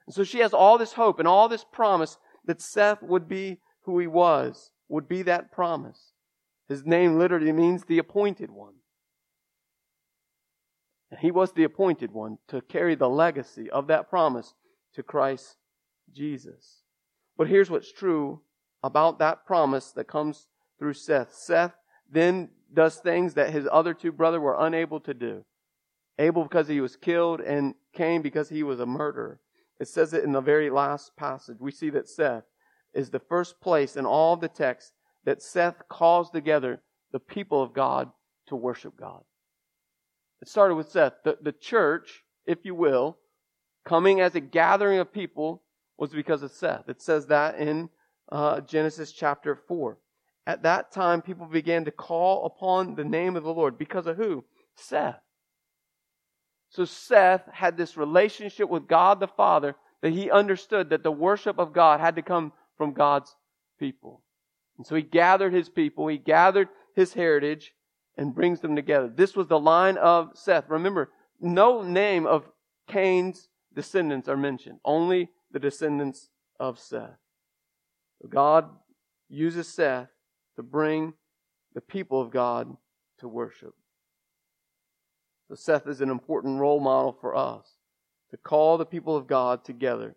And 0.07 0.15
so 0.15 0.25
she 0.25 0.41
has 0.41 0.53
all 0.53 0.79
this 0.79 0.95
hope 0.95 1.19
and 1.19 1.29
all 1.29 1.49
this 1.49 1.65
promise 1.65 2.19
that 2.45 2.61
Seth 2.61 3.03
would 3.03 3.29
be 3.29 3.59
who 3.83 3.99
he 3.99 4.07
was, 4.07 4.71
would 4.89 5.09
be 5.09 5.23
that 5.23 5.53
promise. 5.53 6.13
His 6.69 6.85
name 6.85 7.19
literally 7.19 7.53
means 7.53 7.85
the 7.85 7.99
appointed 7.99 8.51
one. 8.51 8.75
And 11.11 11.21
he 11.21 11.31
was 11.31 11.53
the 11.53 11.65
appointed 11.65 12.13
one 12.13 12.39
to 12.49 12.61
carry 12.61 12.95
the 12.95 13.09
legacy 13.09 13.71
of 13.71 13.87
that 13.87 14.11
promise 14.11 14.55
to 14.95 15.03
Christ 15.03 15.57
Jesus. 16.13 16.83
But 17.37 17.49
here's 17.49 17.71
what's 17.71 17.93
true 17.93 18.41
about 18.83 19.19
that 19.19 19.47
promise 19.47 19.93
that 19.93 20.09
comes 20.09 20.49
through 20.79 20.95
Seth. 20.95 21.33
Seth 21.33 21.73
then 22.11 22.51
does 22.75 22.97
things 22.97 23.35
that 23.35 23.53
his 23.53 23.69
other 23.71 23.95
two 23.95 24.13
brothers 24.13 24.41
were 24.41 24.57
unable 24.59 25.01
to 25.01 25.15
do. 25.15 25.45
Abel 26.19 26.45
because 26.45 26.69
he 26.69 26.81
was 26.81 26.97
killed, 26.97 27.41
and 27.41 27.75
Cain 27.93 28.23
because 28.23 28.49
he 28.49 28.63
was 28.63 28.81
a 28.81 28.87
murderer. 28.87 29.41
It 29.81 29.89
says 29.89 30.13
it 30.13 30.25
in 30.25 30.33
the 30.33 30.41
very 30.41 30.71
last 30.71 31.17
passage. 31.17 31.57
We 31.61 31.73
see 31.73 31.91
that 31.91 32.09
Seth 32.09 32.45
is 32.93 33.11
the 33.11 33.19
first 33.19 33.61
place 33.61 33.97
in 33.97 34.07
all 34.07 34.37
the 34.37 34.49
text 34.49 34.93
that 35.25 35.43
Seth 35.43 35.89
calls 35.89 36.31
together 36.31 36.81
the 37.13 37.19
people 37.19 37.63
of 37.63 37.73
God 37.73 38.11
to 38.47 38.57
worship 38.57 38.97
God. 38.97 39.23
It 40.41 40.49
started 40.49 40.77
with 40.77 40.91
Seth. 40.91 41.15
The, 41.25 41.39
the 41.41 41.53
church, 41.53 42.23
if 42.47 42.65
you 42.65 42.75
will, 42.75 43.19
coming 43.85 44.21
as 44.21 44.35
a 44.35 44.41
gathering 44.41 44.99
of 44.99 45.13
people 45.13 45.63
was 45.99 46.11
because 46.11 46.43
of 46.43 46.53
Seth. 46.53 46.89
It 46.89 47.01
says 47.01 47.27
that 47.27 47.59
in 47.59 47.89
uh, 48.31 48.61
Genesis 48.61 49.13
chapter 49.13 49.57
4. 49.67 49.99
At 50.47 50.63
that 50.65 50.93
time, 50.93 51.23
people 51.23 51.47
began 51.47 51.87
to 51.87 51.91
call 51.91 52.45
upon 52.45 52.95
the 52.95 53.05
name 53.05 53.37
of 53.37 53.45
the 53.45 53.55
Lord. 53.55 53.79
Because 53.79 54.07
of 54.07 54.17
who? 54.17 54.45
Seth. 54.77 55.21
So 56.69 56.85
Seth 56.85 57.49
had 57.53 57.77
this 57.77 57.97
relationship 57.97 58.69
with 58.69 58.89
God 58.89 59.21
the 59.21 59.29
Father 59.29 59.77
that 60.03 60.13
he 60.13 60.31
understood 60.31 60.91
that 60.91 61.03
the 61.03 61.13
worship 61.13 61.59
of 61.59 61.73
God 61.73 62.01
had 62.01 62.17
to 62.17 62.23
come 62.23 62.53
from 62.77 62.93
God's 62.93 63.35
people. 63.79 64.23
And 64.77 64.87
so 64.87 64.97
he 64.97 65.03
gathered 65.03 65.53
his 65.53 65.69
people, 65.69 66.09
he 66.09 66.19
gathered 66.19 66.69
his 66.95 67.15
heritage 67.15 67.73
and 68.17 68.35
brings 68.35 68.61
them 68.61 68.77
together. 68.77 69.09
This 69.09 69.37
was 69.37 69.47
the 69.47 69.59
line 69.59 69.97
of 69.97 70.33
Seth. 70.35 70.69
Remember, 70.69 71.11
no 71.41 71.83
name 71.83 72.27
of 72.27 72.51
Cain's 72.89 73.49
descendants 73.75 74.29
are 74.29 74.37
mentioned, 74.37 74.79
only 74.85 75.31
the 75.53 75.59
descendants 75.59 76.29
of 76.61 76.79
Seth. 76.79 77.19
God 78.29 78.69
uses 79.29 79.69
Seth 79.69 80.09
to 80.57 80.63
bring 80.63 81.15
the 81.75 81.81
people 81.81 82.21
of 82.21 82.31
God 82.31 82.77
to 83.19 83.29
worship. 83.29 83.75
So 85.49 85.55
Seth 85.55 85.87
is 85.87 86.01
an 86.01 86.11
important 86.11 86.61
role 86.61 86.81
model 86.81 87.17
for 87.21 87.37
us 87.37 87.67
to 88.31 88.37
call 88.37 88.79
the 88.79 88.87
people 88.87 89.17
of 89.17 89.27
God 89.27 89.65
together, 89.65 90.17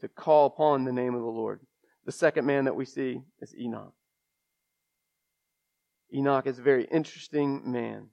to 0.00 0.08
call 0.08 0.46
upon 0.46 0.84
the 0.84 0.92
name 0.92 1.14
of 1.14 1.22
the 1.22 1.26
Lord. 1.26 1.60
The 2.04 2.12
second 2.12 2.46
man 2.46 2.66
that 2.66 2.76
we 2.76 2.84
see 2.84 3.22
is 3.40 3.54
Enoch. 3.56 3.94
Enoch 6.14 6.46
is 6.46 6.58
a 6.58 6.62
very 6.62 6.84
interesting 6.84 7.72
man. 7.72 8.08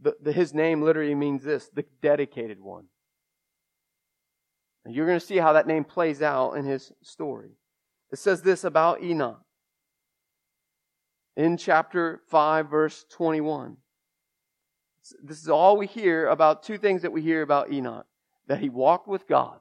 The, 0.00 0.14
the, 0.20 0.32
his 0.32 0.52
name 0.52 0.82
literally 0.82 1.14
means 1.14 1.42
this 1.42 1.70
the 1.72 1.84
dedicated 2.02 2.60
one. 2.60 2.86
And 4.84 4.94
you're 4.94 5.06
going 5.06 5.20
to 5.20 5.24
see 5.24 5.36
how 5.36 5.54
that 5.54 5.66
name 5.66 5.84
plays 5.84 6.20
out 6.20 6.52
in 6.52 6.64
his 6.64 6.92
story. 7.02 7.52
It 8.12 8.18
says 8.18 8.42
this 8.42 8.64
about 8.64 9.02
Enoch 9.02 9.40
in 11.36 11.56
chapter 11.56 12.20
5, 12.28 12.68
verse 12.68 13.04
21. 13.10 13.76
This 15.22 15.40
is 15.40 15.48
all 15.48 15.76
we 15.76 15.86
hear 15.86 16.28
about 16.28 16.62
two 16.62 16.78
things 16.78 17.02
that 17.02 17.12
we 17.12 17.22
hear 17.22 17.42
about 17.42 17.72
Enoch 17.72 18.06
that 18.46 18.60
he 18.60 18.68
walked 18.68 19.08
with 19.08 19.26
God. 19.26 19.58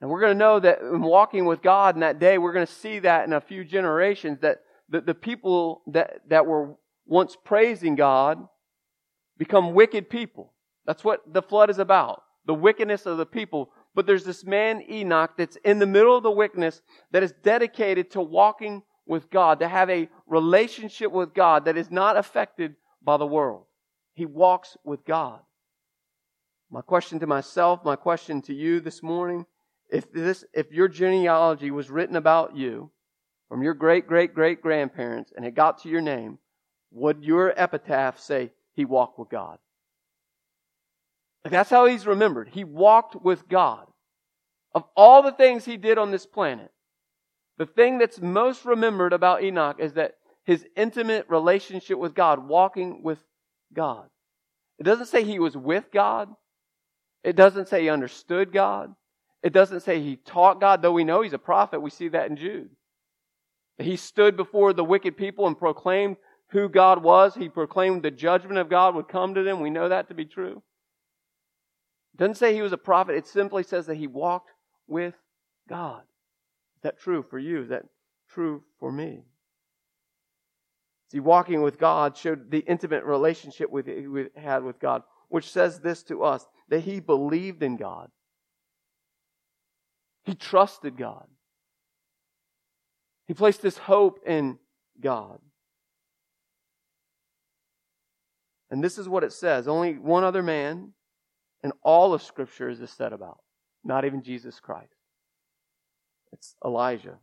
And 0.00 0.08
we're 0.08 0.20
going 0.20 0.34
to 0.34 0.38
know 0.38 0.60
that 0.60 0.80
in 0.80 1.02
walking 1.02 1.44
with 1.44 1.60
God 1.60 1.96
in 1.96 2.00
that 2.00 2.18
day, 2.18 2.38
we're 2.38 2.52
going 2.52 2.66
to 2.66 2.72
see 2.72 3.00
that 3.00 3.26
in 3.26 3.32
a 3.32 3.40
few 3.40 3.64
generations 3.64 4.38
that 4.40 4.60
the, 4.88 5.00
the 5.00 5.14
people 5.14 5.82
that, 5.88 6.20
that 6.28 6.46
were 6.46 6.76
once 7.06 7.36
praising 7.44 7.96
God 7.96 8.46
become 9.36 9.74
wicked 9.74 10.08
people. 10.08 10.52
That's 10.86 11.04
what 11.04 11.32
the 11.32 11.42
flood 11.42 11.68
is 11.70 11.78
about. 11.78 12.22
The 12.46 12.54
wickedness 12.54 13.06
of 13.06 13.18
the 13.18 13.26
people. 13.26 13.70
But 13.98 14.06
there's 14.06 14.22
this 14.22 14.44
man, 14.44 14.84
Enoch, 14.88 15.32
that's 15.36 15.56
in 15.64 15.80
the 15.80 15.86
middle 15.86 16.16
of 16.16 16.22
the 16.22 16.30
wickedness 16.30 16.82
that 17.10 17.24
is 17.24 17.34
dedicated 17.42 18.12
to 18.12 18.20
walking 18.20 18.84
with 19.08 19.28
God, 19.28 19.58
to 19.58 19.66
have 19.66 19.90
a 19.90 20.08
relationship 20.28 21.10
with 21.10 21.34
God 21.34 21.64
that 21.64 21.76
is 21.76 21.90
not 21.90 22.16
affected 22.16 22.76
by 23.02 23.16
the 23.16 23.26
world. 23.26 23.64
He 24.14 24.24
walks 24.24 24.76
with 24.84 25.04
God. 25.04 25.40
My 26.70 26.80
question 26.80 27.18
to 27.18 27.26
myself, 27.26 27.84
my 27.84 27.96
question 27.96 28.40
to 28.42 28.54
you 28.54 28.78
this 28.78 29.02
morning, 29.02 29.46
if 29.90 30.12
this, 30.12 30.44
if 30.54 30.70
your 30.70 30.86
genealogy 30.86 31.72
was 31.72 31.90
written 31.90 32.14
about 32.14 32.56
you 32.56 32.92
from 33.48 33.64
your 33.64 33.74
great 33.74 34.06
great 34.06 34.32
great 34.32 34.62
grandparents 34.62 35.32
and 35.34 35.44
it 35.44 35.56
got 35.56 35.82
to 35.82 35.88
your 35.88 36.02
name, 36.02 36.38
would 36.92 37.24
your 37.24 37.52
epitaph 37.56 38.20
say 38.20 38.52
he 38.74 38.84
walked 38.84 39.18
with 39.18 39.28
God? 39.28 39.58
That's 41.44 41.70
how 41.70 41.86
he's 41.86 42.06
remembered. 42.06 42.48
He 42.48 42.64
walked 42.64 43.16
with 43.16 43.48
God. 43.48 43.86
Of 44.74 44.84
all 44.96 45.22
the 45.22 45.32
things 45.32 45.64
he 45.64 45.76
did 45.76 45.98
on 45.98 46.10
this 46.10 46.26
planet, 46.26 46.70
the 47.56 47.66
thing 47.66 47.98
that's 47.98 48.20
most 48.20 48.64
remembered 48.64 49.12
about 49.12 49.42
Enoch 49.42 49.76
is 49.80 49.94
that 49.94 50.14
his 50.44 50.64
intimate 50.76 51.26
relationship 51.28 51.98
with 51.98 52.14
God, 52.14 52.46
walking 52.46 53.02
with 53.02 53.18
God. 53.72 54.08
It 54.78 54.84
doesn't 54.84 55.06
say 55.06 55.24
he 55.24 55.38
was 55.38 55.56
with 55.56 55.90
God. 55.92 56.28
It 57.24 57.34
doesn't 57.36 57.68
say 57.68 57.82
he 57.82 57.88
understood 57.88 58.52
God. 58.52 58.94
It 59.42 59.52
doesn't 59.52 59.80
say 59.80 60.00
he 60.00 60.16
taught 60.16 60.60
God, 60.60 60.82
though 60.82 60.92
we 60.92 61.04
know 61.04 61.22
he's 61.22 61.32
a 61.32 61.38
prophet. 61.38 61.80
We 61.80 61.90
see 61.90 62.08
that 62.08 62.30
in 62.30 62.36
Jude. 62.36 62.70
He 63.78 63.96
stood 63.96 64.36
before 64.36 64.72
the 64.72 64.84
wicked 64.84 65.16
people 65.16 65.46
and 65.46 65.58
proclaimed 65.58 66.16
who 66.50 66.68
God 66.68 67.02
was. 67.02 67.34
He 67.34 67.48
proclaimed 67.48 68.02
the 68.02 68.10
judgment 68.10 68.58
of 68.58 68.70
God 68.70 68.94
would 68.94 69.08
come 69.08 69.34
to 69.34 69.42
them. 69.42 69.60
We 69.60 69.70
know 69.70 69.88
that 69.88 70.08
to 70.08 70.14
be 70.14 70.24
true. 70.24 70.62
Doesn't 72.18 72.34
say 72.34 72.52
he 72.52 72.62
was 72.62 72.72
a 72.72 72.78
prophet. 72.78 73.14
It 73.14 73.26
simply 73.26 73.62
says 73.62 73.86
that 73.86 73.96
he 73.96 74.08
walked 74.08 74.50
with 74.88 75.14
God. 75.68 76.02
Is 76.76 76.82
that 76.82 76.98
true 76.98 77.22
for 77.22 77.38
you? 77.38 77.62
Is 77.62 77.68
that 77.68 77.84
true 78.28 78.64
for 78.80 78.90
me? 78.90 79.22
See, 81.10 81.20
walking 81.20 81.62
with 81.62 81.78
God 81.78 82.16
showed 82.16 82.50
the 82.50 82.58
intimate 82.58 83.04
relationship 83.04 83.70
with, 83.70 83.86
he 83.86 84.06
had 84.36 84.62
with 84.62 84.78
God, 84.78 85.02
which 85.28 85.50
says 85.50 85.80
this 85.80 86.02
to 86.04 86.24
us 86.24 86.44
that 86.68 86.80
he 86.80 87.00
believed 87.00 87.62
in 87.62 87.76
God. 87.76 88.10
He 90.24 90.34
trusted 90.34 90.98
God. 90.98 91.26
He 93.26 93.32
placed 93.32 93.62
his 93.62 93.78
hope 93.78 94.20
in 94.26 94.58
God. 95.00 95.38
And 98.70 98.84
this 98.84 98.98
is 98.98 99.08
what 99.08 99.24
it 99.24 99.32
says. 99.32 99.66
Only 99.66 99.94
one 99.94 100.24
other 100.24 100.42
man 100.42 100.92
in 101.62 101.72
all 101.82 102.14
of 102.14 102.22
Scripture 102.22 102.68
is 102.68 102.78
this 102.78 102.92
said 102.92 103.12
about. 103.12 103.38
Not 103.84 104.04
even 104.04 104.22
Jesus 104.22 104.60
Christ. 104.60 104.94
It's 106.32 106.54
Elijah. 106.64 107.18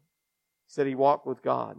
He 0.68 0.74
said 0.74 0.88
he 0.88 0.96
walked 0.96 1.27
with 1.27 1.42
God. 1.42 1.77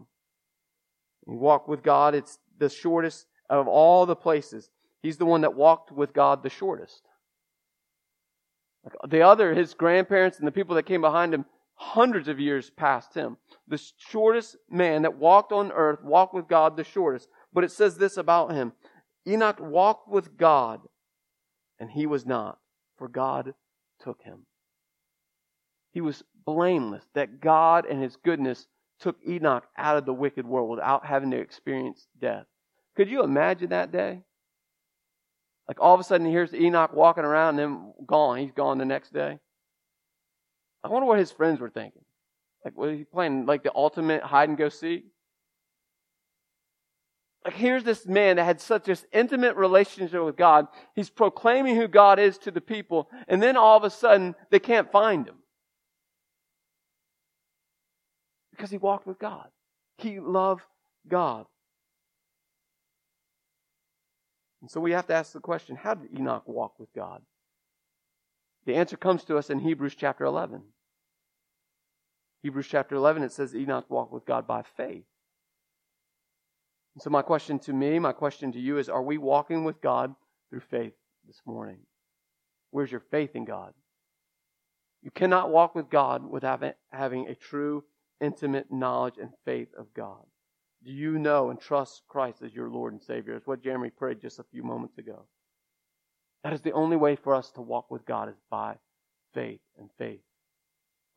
He 1.27 1.35
walked 1.35 1.69
with 1.69 1.83
God. 1.83 2.15
It's 2.15 2.39
the 2.59 2.69
shortest 2.69 3.27
of 3.51 3.67
all 3.69 4.07
the 4.07 4.17
places. 4.17 4.71
He's 5.03 5.17
the 5.17 5.27
one 5.27 5.43
that 5.43 5.55
walked 5.55 5.93
with 5.93 6.13
God 6.13 6.43
the 6.43 6.51
shortest. 6.51 7.03
The 9.09 9.23
other, 9.23 9.55
his 9.55 9.75
grandparents 9.75 10.39
and 10.39 10.47
the 10.47 10.53
people 10.53 10.77
that 10.77 10.87
came 10.87 11.01
behind 11.01 11.35
him, 11.35 11.45
hundreds 11.75 12.29
of 12.29 12.41
years 12.41 12.71
past 12.71 13.15
him. 13.15 13.37
The 13.69 13.81
shortest 13.99 14.57
man 14.71 15.03
that 15.03 15.19
walked 15.19 15.53
on 15.53 15.73
earth 15.73 16.03
walked 16.03 16.35
with 16.35 16.49
God 16.49 16.77
the 16.77 16.85
shortest. 16.85 17.29
But 17.53 17.65
it 17.65 17.73
says 17.73 17.99
this 17.99 18.17
about 18.17 18.53
him 18.53 18.73
Enoch 19.27 19.59
walked 19.61 20.09
with 20.09 20.37
God, 20.37 20.81
and 21.79 21.91
he 21.91 22.07
was 22.07 22.27
not, 22.27 22.59
for 22.97 23.09
God 23.09 23.55
took 24.03 24.23
him. 24.23 24.47
He 25.93 26.01
was 26.01 26.23
blameless, 26.45 27.05
that 27.15 27.41
God 27.41 27.87
and 27.87 28.03
his 28.03 28.17
goodness 28.17 28.67
took 29.01 29.17
Enoch 29.27 29.65
out 29.77 29.97
of 29.97 30.07
the 30.07 30.15
wicked 30.15 30.47
world 30.47 30.71
without 30.71 31.07
having 31.07 31.31
to 31.31 31.39
experience 31.39 32.07
death. 32.21 32.47
Could 32.97 33.11
you 33.11 33.23
imagine 33.23 33.71
that 33.71 33.93
day? 33.93 34.23
Like 35.69 35.81
all 35.81 35.95
of 35.95 36.01
a 36.01 36.05
sudden, 36.05 36.27
here's 36.27 36.55
Enoch 36.55 36.93
walking 36.93 37.25
around 37.25 37.59
and 37.59 37.59
then 37.59 37.93
gone. 38.07 38.39
He's 38.39 38.53
gone 38.53 38.79
the 38.79 38.85
next 38.85 39.13
day. 39.13 39.39
I 40.85 40.89
wonder 40.89 41.07
what 41.07 41.19
his 41.19 41.33
friends 41.33 41.61
were 41.61 41.71
thinking. 41.71 42.05
Like, 42.65 42.77
was 42.77 42.97
he 42.97 43.05
playing 43.05 43.47
like 43.47 43.65
the 43.65 43.75
ultimate 43.75 44.23
hide 44.23 44.49
and 44.49 44.57
go 44.57 44.69
seek? 44.69 45.05
Here's 47.53 47.85
this 47.85 48.07
man 48.07 48.37
that 48.37 48.45
had 48.45 48.61
such 48.61 48.85
this 48.85 49.07
intimate 49.13 49.57
relationship 49.57 50.23
with 50.25 50.37
God. 50.37 50.67
He's 50.95 51.11
proclaiming 51.11 51.77
who 51.77 51.87
God 51.87 52.19
is 52.19 52.39
to 52.39 52.51
the 52.51 52.61
people, 52.61 53.09
and 53.29 53.43
then 53.43 53.57
all 53.57 53.77
of 53.77 53.85
a 53.85 53.91
sudden, 53.91 54.35
they 54.51 54.59
can't 54.59 54.91
find 54.91 55.27
him. 55.27 55.37
Because 58.51 58.71
he 58.71 58.79
walked 58.79 59.07
with 59.07 59.19
God. 59.19 59.49
He 59.99 60.19
loved 60.19 60.63
God. 61.09 61.47
And 64.63 64.71
so 64.71 64.81
we 64.81 64.93
have 64.93 65.07
to 65.07 65.15
ask 65.15 65.33
the 65.33 65.41
question 65.41 65.77
how 65.77 65.95
did 65.95 66.19
Enoch 66.19 66.49
walk 66.49 66.79
with 66.79 66.93
God? 66.95 67.23
The 68.65 68.75
answer 68.75 68.97
comes 68.97 69.25
to 69.25 69.37
us 69.37 69.51
in 69.51 69.61
Hebrews 69.61 69.95
chapter 69.95 70.25
11. 70.25 70.63
Hebrews 72.43 72.67
chapter 72.67 72.97
11, 72.97 73.23
it 73.23 73.33
says 73.33 73.55
Enoch 73.55 73.87
walked 73.89 74.13
with 74.13 74.27
God 74.27 74.47
by 74.47 74.63
faith. 74.63 75.05
And 76.97 77.03
so, 77.03 77.11
my 77.11 77.21
question 77.21 77.59
to 77.59 77.75
me, 77.75 77.99
my 77.99 78.13
question 78.13 78.53
to 78.53 78.59
you 78.59 78.79
is 78.79 78.89
Are 78.89 79.03
we 79.03 79.19
walking 79.19 79.65
with 79.65 79.83
God 79.83 80.15
through 80.49 80.61
faith 80.61 80.95
this 81.27 81.43
morning? 81.45 81.77
Where's 82.71 82.91
your 82.91 83.03
faith 83.11 83.37
in 83.37 83.45
God? 83.45 83.75
You 85.03 85.11
cannot 85.11 85.51
walk 85.51 85.75
with 85.75 85.91
God 85.91 86.25
without 86.25 86.65
having 86.91 87.29
a 87.29 87.35
true, 87.35 87.85
intimate 88.19 88.73
knowledge 88.73 89.19
and 89.21 89.29
faith 89.45 89.69
of 89.79 89.93
God. 89.93 90.25
Do 90.85 90.91
you 90.91 91.19
know 91.19 91.51
and 91.51 91.61
trust 91.61 92.03
Christ 92.09 92.41
as 92.41 92.55
your 92.55 92.71
Lord 92.71 92.95
and 92.95 93.03
Savior? 93.03 93.37
It's 93.37 93.47
what 93.47 93.63
Jeremy 93.63 93.91
prayed 93.91 94.23
just 94.23 94.39
a 94.39 94.45
few 94.45 94.63
moments 94.63 94.97
ago. 94.97 95.27
That 96.45 96.55
is 96.55 96.63
the 96.63 96.73
only 96.73 96.97
way 96.97 97.15
for 97.15 97.35
us 97.35 97.51
to 97.53 97.61
walk 97.61 97.91
with 97.91 98.07
God 98.07 98.31
is 98.31 98.41
by 98.51 98.77
faith 99.35 99.61
and 99.79 99.91
faith 99.99 100.23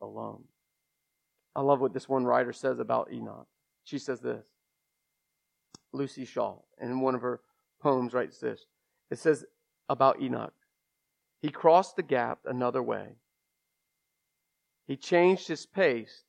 alone. 0.02 0.44
I 1.56 1.62
love 1.62 1.80
what 1.80 1.94
this 1.94 2.08
one 2.08 2.26
writer 2.26 2.52
says 2.52 2.80
about 2.80 3.10
Enoch. 3.10 3.46
She 3.84 3.98
says 3.98 4.20
this. 4.20 4.44
Luci 5.94 6.26
Shaw, 6.26 6.56
in 6.80 7.00
one 7.00 7.14
of 7.14 7.22
her 7.22 7.40
poems, 7.80 8.12
writes 8.12 8.38
this. 8.38 8.66
It 9.10 9.18
says 9.18 9.44
about 9.88 10.20
Enoch. 10.20 10.54
He 11.40 11.50
crossed 11.50 11.96
the 11.96 12.02
gap 12.02 12.40
another 12.44 12.82
way. 12.82 13.16
He 14.86 14.96
changed 14.96 15.48
his 15.48 15.66
pace, 15.66 16.24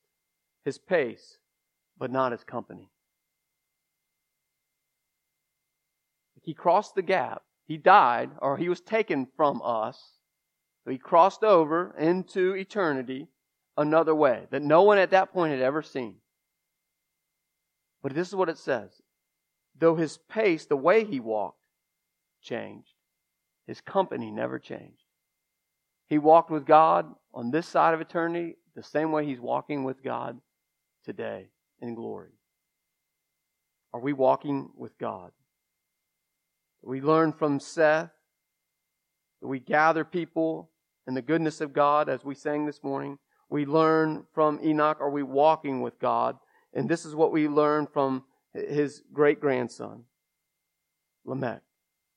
his 0.64 0.78
pace, 0.78 1.38
but 1.98 2.10
not 2.10 2.32
his 2.32 2.44
company. 2.44 2.88
He 6.42 6.54
crossed 6.54 6.94
the 6.94 7.02
gap. 7.02 7.42
He 7.66 7.76
died, 7.76 8.30
or 8.40 8.56
he 8.56 8.68
was 8.68 8.80
taken 8.80 9.28
from 9.36 9.62
us. 9.64 10.18
So 10.84 10.90
he 10.90 10.98
crossed 10.98 11.44
over 11.44 11.94
into 11.96 12.54
eternity 12.54 13.28
another 13.76 14.14
way 14.14 14.46
that 14.50 14.62
no 14.62 14.82
one 14.82 14.98
at 14.98 15.10
that 15.10 15.32
point 15.32 15.52
had 15.52 15.62
ever 15.62 15.82
seen. 15.82 16.16
But 18.02 18.14
this 18.14 18.28
is 18.28 18.34
what 18.34 18.48
it 18.48 18.58
says. 18.58 19.01
Though 19.78 19.96
his 19.96 20.18
pace, 20.28 20.66
the 20.66 20.76
way 20.76 21.04
he 21.04 21.20
walked, 21.20 21.64
changed, 22.40 22.94
his 23.66 23.80
company 23.80 24.30
never 24.30 24.58
changed. 24.58 25.04
He 26.08 26.18
walked 26.18 26.50
with 26.50 26.66
God 26.66 27.06
on 27.32 27.50
this 27.50 27.66
side 27.66 27.94
of 27.94 28.00
eternity 28.00 28.56
the 28.74 28.82
same 28.82 29.12
way 29.12 29.24
he's 29.24 29.40
walking 29.40 29.84
with 29.84 30.02
God 30.02 30.40
today 31.04 31.48
in 31.80 31.94
glory. 31.94 32.32
Are 33.92 34.00
we 34.00 34.12
walking 34.12 34.70
with 34.76 34.96
God? 34.98 35.30
We 36.82 37.00
learn 37.00 37.32
from 37.32 37.60
Seth. 37.60 38.10
We 39.40 39.60
gather 39.60 40.04
people 40.04 40.70
in 41.06 41.14
the 41.14 41.22
goodness 41.22 41.60
of 41.60 41.72
God 41.72 42.08
as 42.08 42.24
we 42.24 42.34
sang 42.34 42.66
this 42.66 42.82
morning. 42.82 43.18
We 43.50 43.66
learn 43.66 44.24
from 44.32 44.60
Enoch. 44.64 45.00
Are 45.00 45.10
we 45.10 45.22
walking 45.22 45.80
with 45.82 45.98
God? 45.98 46.36
And 46.72 46.88
this 46.88 47.04
is 47.04 47.14
what 47.14 47.32
we 47.32 47.48
learn 47.48 47.86
from 47.86 48.24
his 48.54 49.02
great 49.12 49.40
grandson, 49.40 50.04
Lamech. 51.24 51.62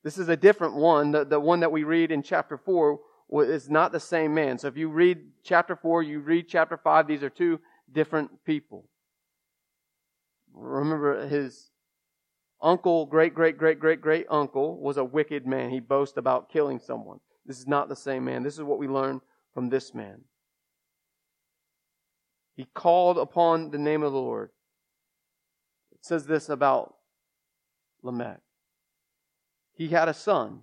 This 0.04 0.17
is 0.17 0.30
a 0.30 0.38
different 0.38 0.76
one. 0.76 1.12
The, 1.12 1.26
the 1.26 1.39
one 1.39 1.62
that 1.62 1.71
we 1.71 1.84
read 1.84 2.12
in 2.12 2.21
chapter 2.21 2.58
4 2.58 3.00
is 3.41 3.69
not 3.69 3.91
the 3.91 4.00
same 4.00 4.34
man. 4.34 4.58
So 4.60 4.67
if 4.67 4.78
you 4.78 4.89
read 4.89 5.19
chapter 5.43 5.76
4, 5.76 6.04
you 6.04 6.19
read 6.19 6.48
chapter 6.48 6.78
5, 6.78 7.08
these 7.08 7.24
are 7.24 7.30
two 7.30 7.60
different 7.91 8.30
people. 8.45 8.88
Remember, 10.54 11.28
his 11.28 11.71
uncle, 12.62 13.06
great, 13.06 13.34
great, 13.34 13.58
great, 13.58 13.80
great, 13.80 14.02
great 14.02 14.26
uncle 14.30 14.80
was 14.80 14.98
a 14.98 15.04
wicked 15.04 15.45
man. 15.45 15.69
He 15.69 15.80
boasted 15.80 16.19
about 16.19 16.50
killing 16.50 16.80
someone. 16.80 17.19
This 17.45 17.60
is 17.60 17.67
not 17.67 17.89
the 17.89 17.95
same 17.95 18.26
man. 18.26 18.43
This 18.43 18.56
is 18.56 18.63
what 18.63 18.80
we 18.80 18.88
learn 18.88 19.21
from 19.54 19.69
this 19.69 19.93
man. 19.93 20.21
He 22.56 22.65
called 22.74 23.17
upon 23.17 23.71
the 23.71 23.78
name 23.78 24.02
of 24.04 24.13
the 24.13 24.19
Lord. 24.19 24.50
Says 26.05 26.27
this 26.27 26.49
about 26.49 26.97
Lamech. 28.03 28.39
He 29.73 29.87
had 29.87 30.07
a 30.07 30.13
son. 30.13 30.61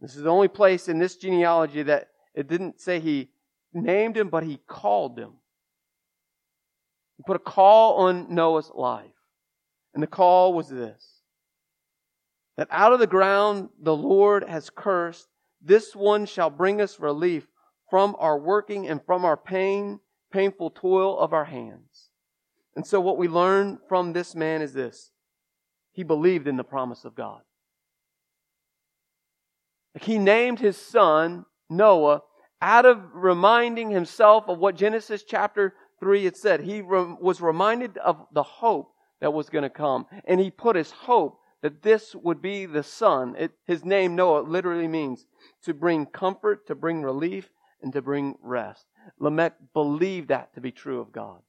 This 0.00 0.16
is 0.16 0.24
the 0.24 0.28
only 0.28 0.48
place 0.48 0.88
in 0.88 0.98
this 0.98 1.14
genealogy 1.14 1.84
that 1.84 2.08
it 2.34 2.48
didn't 2.48 2.80
say 2.80 2.98
he 2.98 3.28
named 3.72 4.16
him, 4.16 4.28
but 4.28 4.42
he 4.42 4.58
called 4.66 5.16
him. 5.16 5.34
He 7.16 7.22
put 7.24 7.36
a 7.36 7.38
call 7.38 7.98
on 7.98 8.34
Noah's 8.34 8.72
life. 8.74 9.06
And 9.94 10.02
the 10.02 10.08
call 10.08 10.52
was 10.52 10.68
this 10.68 11.20
that 12.56 12.66
out 12.72 12.92
of 12.92 12.98
the 12.98 13.06
ground 13.06 13.68
the 13.80 13.94
Lord 13.94 14.48
has 14.48 14.68
cursed, 14.68 15.28
this 15.62 15.94
one 15.94 16.26
shall 16.26 16.50
bring 16.50 16.80
us 16.80 16.98
relief 16.98 17.46
from 17.88 18.16
our 18.18 18.36
working 18.36 18.88
and 18.88 19.00
from 19.06 19.24
our 19.24 19.36
pain, 19.36 20.00
painful 20.32 20.70
toil 20.70 21.16
of 21.16 21.32
our 21.32 21.44
hands. 21.44 22.10
And 22.76 22.86
so 22.86 23.00
what 23.00 23.16
we 23.16 23.26
learn 23.26 23.78
from 23.88 24.12
this 24.12 24.34
man 24.34 24.62
is 24.62 24.74
this. 24.74 25.10
He 25.92 26.02
believed 26.02 26.46
in 26.46 26.58
the 26.58 26.64
promise 26.64 27.06
of 27.06 27.14
God. 27.14 27.40
He 30.02 30.18
named 30.18 30.60
his 30.60 30.76
son 30.76 31.46
Noah 31.70 32.20
out 32.60 32.84
of 32.84 33.02
reminding 33.14 33.90
himself 33.90 34.44
of 34.48 34.58
what 34.58 34.76
Genesis 34.76 35.24
chapter 35.26 35.74
3 36.00 36.24
had 36.24 36.36
said. 36.36 36.60
He 36.60 36.82
re- 36.82 37.16
was 37.18 37.40
reminded 37.40 37.96
of 37.98 38.26
the 38.32 38.42
hope 38.42 38.92
that 39.20 39.32
was 39.32 39.48
going 39.48 39.62
to 39.62 39.70
come. 39.70 40.06
And 40.26 40.38
he 40.38 40.50
put 40.50 40.76
his 40.76 40.90
hope 40.90 41.40
that 41.62 41.82
this 41.82 42.14
would 42.14 42.42
be 42.42 42.66
the 42.66 42.82
son. 42.82 43.34
It, 43.38 43.52
his 43.66 43.84
name, 43.84 44.14
Noah, 44.14 44.40
literally 44.40 44.88
means 44.88 45.26
to 45.64 45.72
bring 45.72 46.04
comfort, 46.04 46.66
to 46.66 46.74
bring 46.74 47.02
relief, 47.02 47.48
and 47.82 47.92
to 47.94 48.02
bring 48.02 48.36
rest. 48.42 48.84
Lamech 49.18 49.54
believed 49.72 50.28
that 50.28 50.52
to 50.54 50.60
be 50.60 50.72
true 50.72 51.00
of 51.00 51.12
God. 51.12 51.40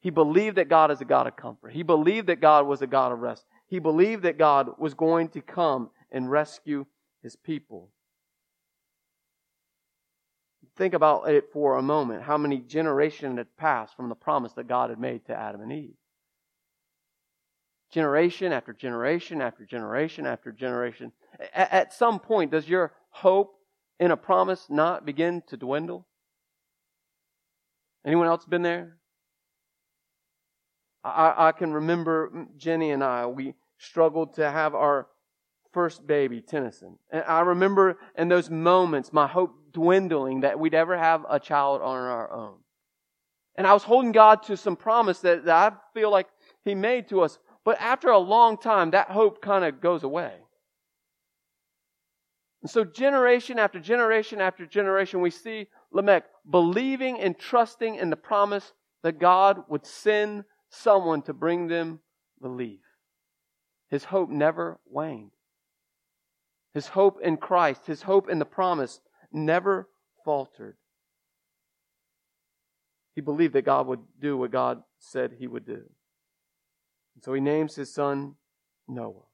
He 0.00 0.10
believed 0.10 0.56
that 0.56 0.68
God 0.68 0.90
is 0.90 1.00
a 1.00 1.04
God 1.04 1.26
of 1.26 1.36
comfort. 1.36 1.72
He 1.72 1.82
believed 1.82 2.26
that 2.28 2.40
God 2.40 2.66
was 2.66 2.80
a 2.80 2.86
God 2.86 3.12
of 3.12 3.20
rest. 3.20 3.44
He 3.66 3.78
believed 3.78 4.22
that 4.22 4.38
God 4.38 4.70
was 4.78 4.94
going 4.94 5.28
to 5.30 5.42
come 5.42 5.90
and 6.10 6.30
rescue 6.30 6.86
his 7.22 7.36
people. 7.36 7.90
Think 10.76 10.94
about 10.94 11.28
it 11.28 11.52
for 11.52 11.76
a 11.76 11.82
moment. 11.82 12.22
How 12.22 12.38
many 12.38 12.58
generations 12.58 13.36
had 13.36 13.54
passed 13.58 13.94
from 13.94 14.08
the 14.08 14.14
promise 14.14 14.54
that 14.54 14.66
God 14.66 14.88
had 14.88 14.98
made 14.98 15.26
to 15.26 15.38
Adam 15.38 15.60
and 15.60 15.72
Eve? 15.72 15.94
Generation 17.92 18.52
after 18.52 18.72
generation 18.72 19.42
after 19.42 19.66
generation 19.66 20.24
after 20.24 20.52
generation. 20.52 21.12
At 21.52 21.92
some 21.92 22.18
point, 22.20 22.52
does 22.52 22.68
your 22.68 22.92
hope 23.10 23.56
in 23.98 24.10
a 24.10 24.16
promise 24.16 24.66
not 24.70 25.04
begin 25.04 25.42
to 25.48 25.58
dwindle? 25.58 26.06
Anyone 28.06 28.28
else 28.28 28.46
been 28.46 28.62
there? 28.62 28.99
I, 31.02 31.48
I 31.48 31.52
can 31.52 31.72
remember 31.72 32.46
Jenny 32.56 32.90
and 32.90 33.02
I, 33.02 33.26
we 33.26 33.54
struggled 33.78 34.34
to 34.34 34.50
have 34.50 34.74
our 34.74 35.06
first 35.72 36.06
baby, 36.06 36.40
Tennyson. 36.40 36.98
And 37.10 37.24
I 37.26 37.40
remember 37.40 37.98
in 38.16 38.28
those 38.28 38.50
moments 38.50 39.12
my 39.12 39.26
hope 39.26 39.72
dwindling 39.72 40.40
that 40.40 40.58
we'd 40.58 40.74
ever 40.74 40.96
have 40.96 41.24
a 41.28 41.40
child 41.40 41.80
on 41.80 41.96
our 41.96 42.32
own. 42.32 42.56
And 43.56 43.66
I 43.66 43.72
was 43.72 43.82
holding 43.82 44.12
God 44.12 44.42
to 44.44 44.56
some 44.56 44.76
promise 44.76 45.20
that, 45.20 45.44
that 45.44 45.72
I 45.72 45.76
feel 45.98 46.10
like 46.10 46.28
He 46.64 46.74
made 46.74 47.08
to 47.08 47.22
us. 47.22 47.38
But 47.64 47.80
after 47.80 48.08
a 48.08 48.18
long 48.18 48.56
time, 48.56 48.90
that 48.92 49.10
hope 49.10 49.42
kind 49.42 49.64
of 49.64 49.80
goes 49.80 50.02
away. 50.02 50.32
And 52.62 52.70
so, 52.70 52.84
generation 52.84 53.58
after 53.58 53.80
generation 53.80 54.40
after 54.40 54.66
generation, 54.66 55.20
we 55.20 55.30
see 55.30 55.66
Lamech 55.92 56.24
believing 56.48 57.18
and 57.18 57.38
trusting 57.38 57.96
in 57.96 58.10
the 58.10 58.16
promise 58.16 58.72
that 59.02 59.18
God 59.18 59.64
would 59.68 59.86
send 59.86 60.44
someone 60.70 61.22
to 61.22 61.32
bring 61.32 61.68
them 61.68 62.00
relief. 62.40 62.80
His 63.88 64.04
hope 64.04 64.30
never 64.30 64.78
waned. 64.86 65.32
His 66.72 66.86
hope 66.86 67.20
in 67.22 67.36
Christ, 67.36 67.86
his 67.86 68.02
hope 68.02 68.30
in 68.30 68.38
the 68.38 68.44
promise 68.44 69.00
never 69.32 69.88
faltered. 70.24 70.76
He 73.14 73.20
believed 73.20 73.54
that 73.54 73.62
God 73.64 73.88
would 73.88 74.00
do 74.20 74.36
what 74.36 74.52
God 74.52 74.82
said 74.98 75.32
he 75.38 75.48
would 75.48 75.66
do. 75.66 75.82
And 77.14 77.24
so 77.24 77.32
he 77.32 77.40
names 77.40 77.74
his 77.74 77.92
son 77.92 78.36
Noah. 78.88 79.26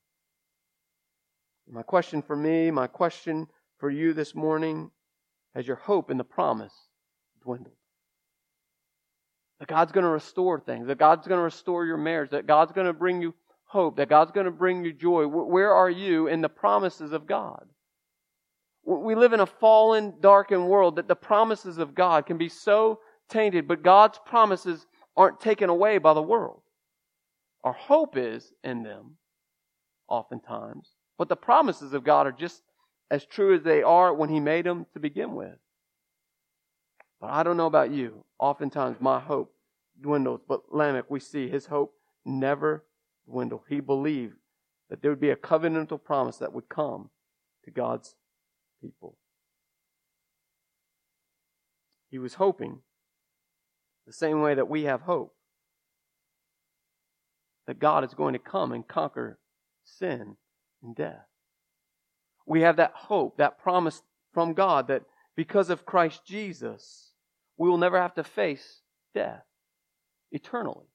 My 1.69 1.83
question 1.83 2.23
for 2.23 2.37
me, 2.37 2.71
my 2.71 2.87
question 2.87 3.49
for 3.79 3.91
you 3.91 4.13
this 4.13 4.35
morning, 4.35 4.91
has 5.55 5.67
your 5.67 5.77
hope 5.77 6.11
in 6.11 6.17
the 6.17 6.25
promise 6.25 6.73
dwindled? 7.43 7.75
That 9.59 9.69
God's 9.69 9.93
going 9.93 10.05
to 10.05 10.11
restore 10.11 10.61
things, 10.61 10.87
that 10.89 10.99
God's 10.99 11.27
going 11.27 11.39
to 11.39 11.45
restore 11.45 11.87
your 11.87 11.97
marriage, 11.97 12.31
that 12.31 12.47
God's 12.47 12.73
going 12.73 12.87
to 12.87 12.93
bring 12.93 13.23
you 13.23 13.35
hope, 13.65 13.97
that 13.97 14.09
God's 14.09 14.33
going 14.33 14.45
to 14.45 14.51
bring 14.51 14.85
you 14.85 14.93
joy. 14.93 15.27
Where 15.27 15.73
are 15.75 15.91
you 15.91 16.27
in 16.29 16.41
the 16.41 16.49
promises 16.49 17.13
of 17.13 17.27
God? 17.27 17.65
We 18.85 19.15
live 19.15 19.33
in 19.33 19.41
a 19.41 19.47
fallen, 19.47 20.15
darkened 20.21 20.69
world 20.69 20.97
that 20.97 21.09
the 21.09 21.17
promises 21.17 21.79
of 21.79 21.95
God 21.95 22.27
can 22.27 22.39
be 22.39 22.49
so 22.49 23.01
tainted, 23.29 23.67
but 23.67 23.83
God's 23.83 24.21
promises 24.25 24.87
aren't 25.17 25.41
taken 25.41 25.71
away 25.71 25.99
by 25.99 26.15
the 26.15 26.23
world. 26.23 26.61
Our 27.65 27.73
hope 27.73 28.17
is 28.17 28.53
in 28.63 28.85
them, 28.85 29.17
oftentimes. 30.09 30.89
But 31.19 31.29
the 31.29 31.37
promises 31.37 31.95
of 31.95 32.05
God 32.05 32.29
are 32.29 32.33
just 32.33 32.63
as 33.11 33.25
true 33.25 33.57
as 33.57 33.63
they 33.63 33.83
are 33.83 34.15
when 34.15 34.29
He 34.29 34.39
made 34.39 34.67
them 34.67 34.87
to 34.93 35.01
begin 35.01 35.35
with. 35.35 35.57
But 37.21 37.31
I 37.31 37.43
don't 37.43 37.57
know 37.57 37.67
about 37.67 37.91
you. 37.91 38.25
Oftentimes 38.39 38.99
my 39.01 39.19
hope 39.19 39.55
dwindles. 40.01 40.41
But 40.47 40.73
Lamech, 40.73 41.11
we 41.11 41.21
see 41.21 41.49
his 41.49 41.67
hope 41.67 41.95
never 42.25 42.85
dwindled. 43.29 43.63
He 43.69 43.81
believed 43.81 44.37
that 44.91 45.03
there 45.03 45.11
would 45.11 45.21
be 45.21 45.31
a 45.31 45.37
covenantal 45.37 46.03
promise 46.03 46.37
that 46.39 46.53
would 46.53 46.69
come 46.69 47.11
to 47.65 47.71
God's 47.71 48.15
people. 48.81 49.17
He 52.11 52.19
was 52.19 52.35
hoping 52.35 52.81
the 54.07 54.13
same 54.13 54.41
way 54.41 54.55
that 54.55 54.69
we 54.69 54.85
have 54.85 55.03
hope 55.03 55.35
that 57.67 57.81
God 57.81 58.05
is 58.05 58.15
going 58.15 58.33
to 58.35 58.39
come 58.39 58.71
and 58.73 58.87
conquer 58.87 59.39
sin 59.85 60.37
and 60.83 60.95
death. 60.95 61.27
We 62.47 62.61
have 62.61 62.77
that 62.77 62.93
hope, 62.95 63.39
that 63.39 63.59
promise 63.59 64.03
from 64.33 64.55
God 64.55 64.87
that 64.87 65.03
because 65.35 65.69
of 65.69 65.85
Christ 65.85 66.25
Jesus, 66.25 67.06
we 67.59 67.69
will 67.69 67.79
never 67.79 68.01
have 68.01 68.15
to 68.15 68.25
face 68.25 68.81
death 69.15 69.45
eternally. 70.31 70.87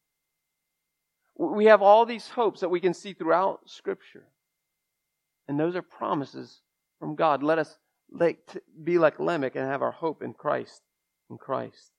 We 1.38 1.66
have 1.66 1.82
all 1.82 2.06
these 2.06 2.28
hopes 2.28 2.60
that 2.60 2.70
we 2.70 2.80
can 2.80 2.94
see 2.94 3.14
throughout 3.14 3.62
Scripture. 3.66 4.28
And 5.48 5.60
those 5.60 5.76
are 5.76 5.82
promises 5.82 6.62
from 7.00 7.16
God. 7.16 7.42
Let 7.42 7.58
us 7.58 7.78
be 8.84 9.00
like 9.00 9.20
Lamech 9.20 9.56
and 9.56 9.66
have 9.66 9.82
our 9.82 9.92
hope 9.92 10.22
in 10.22 10.34
Christ, 10.34 10.82
in 11.30 11.38
Christ 11.38 11.92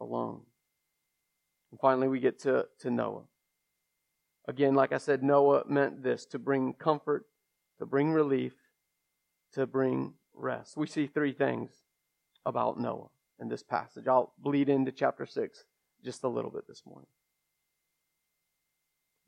alone. 0.00 0.42
And 1.70 1.80
finally, 1.80 2.08
we 2.08 2.20
get 2.20 2.40
to, 2.40 2.66
to 2.80 2.90
Noah. 2.90 3.24
Again, 4.46 4.74
like 4.74 4.92
I 4.92 4.98
said, 4.98 5.22
Noah 5.22 5.64
meant 5.66 6.02
this 6.02 6.26
to 6.26 6.38
bring 6.38 6.74
comfort, 6.74 7.26
to 7.78 7.86
bring 7.86 8.12
relief, 8.12 8.54
to 9.52 9.66
bring 9.66 10.14
rest. 10.34 10.76
We 10.76 10.86
see 10.86 11.06
three 11.06 11.32
things 11.32 11.70
about 12.44 12.78
Noah 12.78 13.08
in 13.40 13.48
this 13.48 13.62
passage. 13.62 14.06
I'll 14.06 14.32
bleed 14.38 14.68
into 14.68 14.92
chapter 14.92 15.26
6 15.26 15.64
just 16.04 16.24
a 16.24 16.28
little 16.28 16.50
bit 16.50 16.66
this 16.66 16.82
morning. 16.86 17.08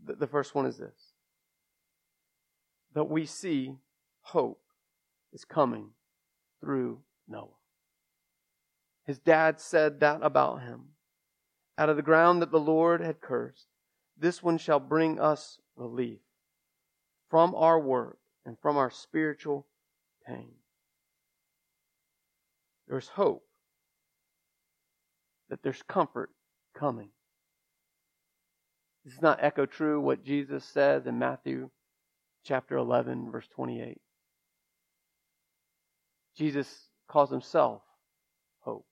The 0.02 0.26
first 0.26 0.54
one 0.54 0.66
is 0.66 0.78
this 0.78 1.12
that 2.94 3.04
we 3.04 3.24
see 3.26 3.76
hope 4.22 4.62
is 5.32 5.44
coming 5.44 5.90
through 6.60 7.00
Noah. 7.28 7.48
His 9.04 9.18
dad 9.18 9.60
said 9.60 10.00
that 10.00 10.20
about 10.22 10.62
him. 10.62 10.90
Out 11.78 11.88
of 11.88 11.96
the 11.96 12.02
ground 12.02 12.42
that 12.42 12.50
the 12.50 12.60
Lord 12.60 13.00
had 13.00 13.20
cursed, 13.20 13.66
this 14.18 14.42
one 14.42 14.58
shall 14.58 14.80
bring 14.80 15.18
us 15.20 15.58
relief 15.76 16.20
from 17.28 17.54
our 17.54 17.78
work 17.78 18.18
and 18.44 18.58
from 18.60 18.76
our 18.76 18.90
spiritual 18.90 19.66
pain. 20.26 20.52
There's 22.88 23.08
hope 23.08 23.44
that 25.50 25.62
there's 25.62 25.82
comfort 25.82 26.30
coming. 26.74 27.10
Does 29.04 29.20
not 29.20 29.42
echo 29.42 29.66
true 29.66 30.00
what 30.00 30.24
Jesus 30.24 30.64
says 30.64 31.06
in 31.06 31.18
Matthew 31.18 31.70
chapter 32.44 32.76
11, 32.76 33.30
verse 33.30 33.48
28? 33.54 33.98
Jesus 36.36 36.88
calls 37.08 37.30
himself 37.30 37.82
hope. 38.60 38.86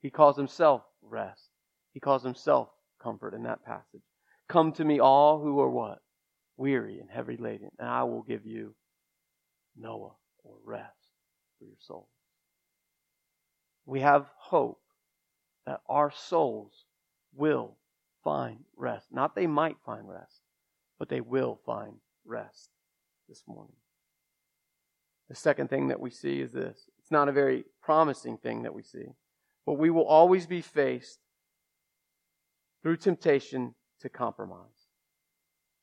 He 0.00 0.10
calls 0.10 0.36
himself 0.36 0.82
rest. 1.02 1.50
He 1.92 2.00
calls 2.00 2.22
himself 2.22 2.68
comfort 3.02 3.34
in 3.34 3.42
that 3.44 3.64
passage. 3.64 4.02
Come 4.48 4.72
to 4.72 4.84
me 4.84 5.00
all 5.00 5.40
who 5.40 5.60
are 5.60 5.70
what? 5.70 5.98
Weary 6.56 6.98
and 7.00 7.10
heavy 7.10 7.36
laden, 7.36 7.70
and 7.78 7.88
I 7.88 8.04
will 8.04 8.22
give 8.22 8.46
you 8.46 8.74
Noah 9.76 10.14
or 10.44 10.54
rest 10.64 10.96
for 11.58 11.64
your 11.66 11.76
soul. 11.80 12.08
We 13.84 14.00
have 14.00 14.26
hope 14.38 14.80
that 15.66 15.80
our 15.88 16.10
souls 16.10 16.84
will 17.34 17.76
find 18.22 18.58
rest. 18.76 19.06
Not 19.10 19.34
they 19.34 19.46
might 19.46 19.76
find 19.84 20.08
rest, 20.08 20.40
but 20.98 21.08
they 21.08 21.20
will 21.20 21.60
find 21.66 21.96
rest 22.24 22.70
this 23.28 23.42
morning. 23.46 23.76
The 25.28 25.34
second 25.34 25.68
thing 25.68 25.88
that 25.88 26.00
we 26.00 26.10
see 26.10 26.40
is 26.40 26.52
this 26.52 26.88
it's 26.98 27.10
not 27.10 27.28
a 27.28 27.32
very 27.32 27.64
promising 27.82 28.38
thing 28.38 28.62
that 28.62 28.74
we 28.74 28.82
see, 28.82 29.14
but 29.64 29.74
we 29.74 29.90
will 29.90 30.06
always 30.06 30.46
be 30.46 30.60
faced 30.60 31.18
through 32.82 32.96
temptation 32.96 33.74
to 34.00 34.08
compromise. 34.08 34.88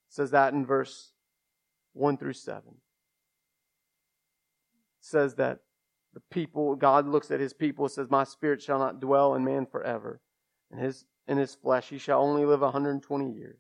It 0.10 0.15
says 0.15 0.32
that 0.32 0.54
in 0.54 0.65
verse 0.65 1.12
1 1.93 2.17
through 2.17 2.34
7. 2.34 2.63
It 2.67 2.74
says 5.02 5.36
that 5.36 5.60
the 6.13 6.21
people, 6.32 6.76
God 6.76 7.08
looks 7.08 7.32
at 7.32 7.39
his 7.39 7.54
people, 7.54 7.86
and 7.86 7.91
says, 7.91 8.10
My 8.10 8.23
spirit 8.23 8.62
shall 8.62 8.80
not 8.80 8.99
dwell 8.99 9.36
in 9.36 9.43
man 9.43 9.65
forever. 9.65 10.21
In 10.71 10.78
his, 10.78 11.06
in 11.28 11.38
his 11.38 11.56
flesh 11.56 11.89
he 11.89 11.97
shall 11.97 12.21
only 12.21 12.45
live 12.45 12.62
120 12.62 13.32
years. 13.32 13.60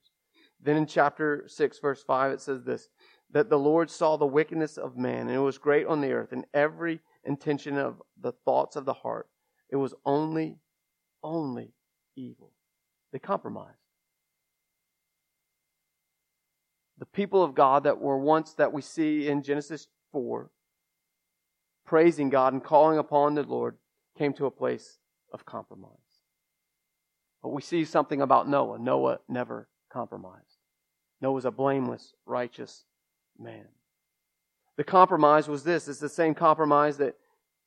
Then 0.61 0.77
in 0.77 0.85
chapter 0.85 1.43
6, 1.47 1.79
verse 1.79 2.03
5, 2.03 2.31
it 2.31 2.41
says 2.41 2.63
this 2.63 2.89
that 3.31 3.49
the 3.49 3.57
Lord 3.57 3.89
saw 3.89 4.15
the 4.15 4.27
wickedness 4.27 4.77
of 4.77 4.95
man, 4.95 5.21
and 5.21 5.31
it 5.31 5.39
was 5.39 5.57
great 5.57 5.87
on 5.87 6.01
the 6.01 6.11
earth, 6.11 6.31
and 6.31 6.45
every 6.53 6.99
intention 7.23 7.79
of 7.79 7.99
the 8.21 8.31
thoughts 8.45 8.75
of 8.75 8.85
the 8.85 8.93
heart. 8.93 9.27
It 9.71 9.75
was 9.77 9.95
only, 10.05 10.59
only 11.23 11.73
evil. 12.15 12.51
They 13.11 13.17
compromised. 13.17 13.79
The 16.99 17.07
people 17.07 17.43
of 17.43 17.55
God 17.55 17.85
that 17.85 17.99
were 17.99 18.19
once 18.19 18.53
that 18.53 18.71
we 18.71 18.83
see 18.83 19.27
in 19.27 19.41
Genesis 19.41 19.87
4 20.11 20.51
praising 21.85 22.29
God 22.29 22.53
and 22.53 22.63
calling 22.63 22.97
upon 22.97 23.35
the 23.35 23.43
Lord 23.43 23.77
came 24.17 24.33
to 24.33 24.45
a 24.45 24.51
place 24.51 24.99
of 25.31 25.45
compromise. 25.45 25.91
But 27.41 27.49
we 27.49 27.61
see 27.61 27.83
something 27.83 28.21
about 28.21 28.47
Noah. 28.47 28.79
Noah 28.79 29.19
never 29.27 29.67
compromised. 29.91 30.57
Noah 31.21 31.33
was 31.33 31.45
a 31.45 31.51
blameless, 31.51 32.13
righteous 32.25 32.85
man. 33.37 33.65
The 34.77 34.83
compromise 34.83 35.47
was 35.47 35.63
this. 35.63 35.87
It's 35.87 35.99
the 35.99 36.09
same 36.09 36.33
compromise 36.33 36.97
that 36.97 37.15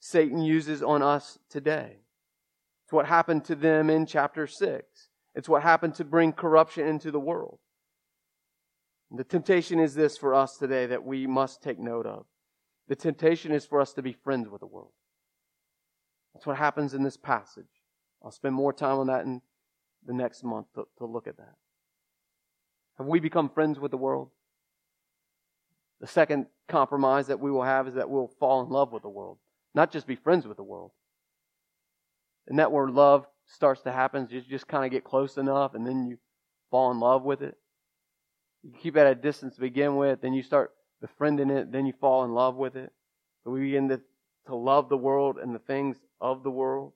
Satan 0.00 0.42
uses 0.42 0.82
on 0.82 1.02
us 1.02 1.38
today. 1.50 1.98
It's 2.84 2.92
what 2.92 3.06
happened 3.06 3.44
to 3.46 3.54
them 3.54 3.90
in 3.90 4.06
chapter 4.06 4.46
6. 4.46 4.84
It's 5.34 5.48
what 5.48 5.62
happened 5.62 5.94
to 5.96 6.04
bring 6.04 6.32
corruption 6.32 6.86
into 6.86 7.10
the 7.10 7.20
world. 7.20 7.58
The 9.10 9.24
temptation 9.24 9.78
is 9.78 9.94
this 9.94 10.16
for 10.16 10.34
us 10.34 10.56
today 10.56 10.86
that 10.86 11.04
we 11.04 11.26
must 11.26 11.62
take 11.62 11.78
note 11.78 12.06
of. 12.06 12.26
The 12.88 12.96
temptation 12.96 13.52
is 13.52 13.66
for 13.66 13.80
us 13.80 13.92
to 13.94 14.02
be 14.02 14.12
friends 14.12 14.48
with 14.48 14.60
the 14.60 14.66
world. 14.66 14.92
That's 16.34 16.46
what 16.46 16.56
happens 16.56 16.94
in 16.94 17.02
this 17.02 17.16
passage. 17.16 17.64
I'll 18.22 18.30
spend 18.30 18.54
more 18.54 18.72
time 18.72 18.98
on 18.98 19.06
that 19.08 19.24
in 19.24 19.40
the 20.06 20.12
next 20.12 20.44
month 20.44 20.66
to, 20.74 20.86
to 20.98 21.06
look 21.06 21.26
at 21.26 21.36
that. 21.38 21.54
Have 22.98 23.06
we 23.06 23.20
become 23.20 23.48
friends 23.48 23.78
with 23.78 23.90
the 23.90 23.96
world? 23.96 24.30
The 26.00 26.06
second 26.06 26.46
compromise 26.68 27.26
that 27.28 27.40
we 27.40 27.50
will 27.50 27.62
have 27.62 27.88
is 27.88 27.94
that 27.94 28.10
we'll 28.10 28.30
fall 28.38 28.62
in 28.62 28.68
love 28.68 28.92
with 28.92 29.02
the 29.02 29.08
world, 29.08 29.38
not 29.74 29.90
just 29.90 30.06
be 30.06 30.16
friends 30.16 30.46
with 30.46 30.56
the 30.56 30.62
world. 30.62 30.92
And 32.46 32.58
that 32.58 32.70
where 32.70 32.88
love 32.88 33.26
starts 33.46 33.82
to 33.82 33.92
happen, 33.92 34.28
you 34.30 34.40
just 34.40 34.68
kind 34.68 34.84
of 34.84 34.90
get 34.90 35.04
close 35.04 35.36
enough 35.36 35.74
and 35.74 35.86
then 35.86 36.06
you 36.06 36.18
fall 36.70 36.90
in 36.90 37.00
love 37.00 37.22
with 37.22 37.42
it. 37.42 37.56
You 38.62 38.72
keep 38.80 38.96
at 38.96 39.06
a 39.06 39.14
distance 39.14 39.54
to 39.54 39.60
begin 39.60 39.96
with, 39.96 40.20
then 40.20 40.34
you 40.34 40.42
start 40.42 40.72
befriending 41.00 41.50
it, 41.50 41.72
then 41.72 41.86
you 41.86 41.92
fall 42.00 42.24
in 42.24 42.32
love 42.32 42.56
with 42.56 42.76
it. 42.76 42.92
So 43.44 43.50
we 43.50 43.60
begin 43.60 43.88
to, 43.88 44.00
to 44.46 44.54
love 44.54 44.88
the 44.88 44.96
world 44.96 45.38
and 45.38 45.54
the 45.54 45.60
things 45.60 45.96
of 46.20 46.42
the 46.42 46.50
world. 46.50 46.92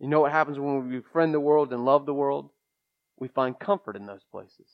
You 0.00 0.08
know 0.08 0.20
what 0.20 0.32
happens 0.32 0.58
when 0.58 0.88
we 0.88 0.96
befriend 0.96 1.32
the 1.32 1.40
world 1.40 1.72
and 1.72 1.84
love 1.84 2.06
the 2.06 2.14
world? 2.14 2.50
We 3.18 3.28
find 3.28 3.58
comfort 3.58 3.96
in 3.96 4.06
those 4.06 4.24
places. 4.30 4.66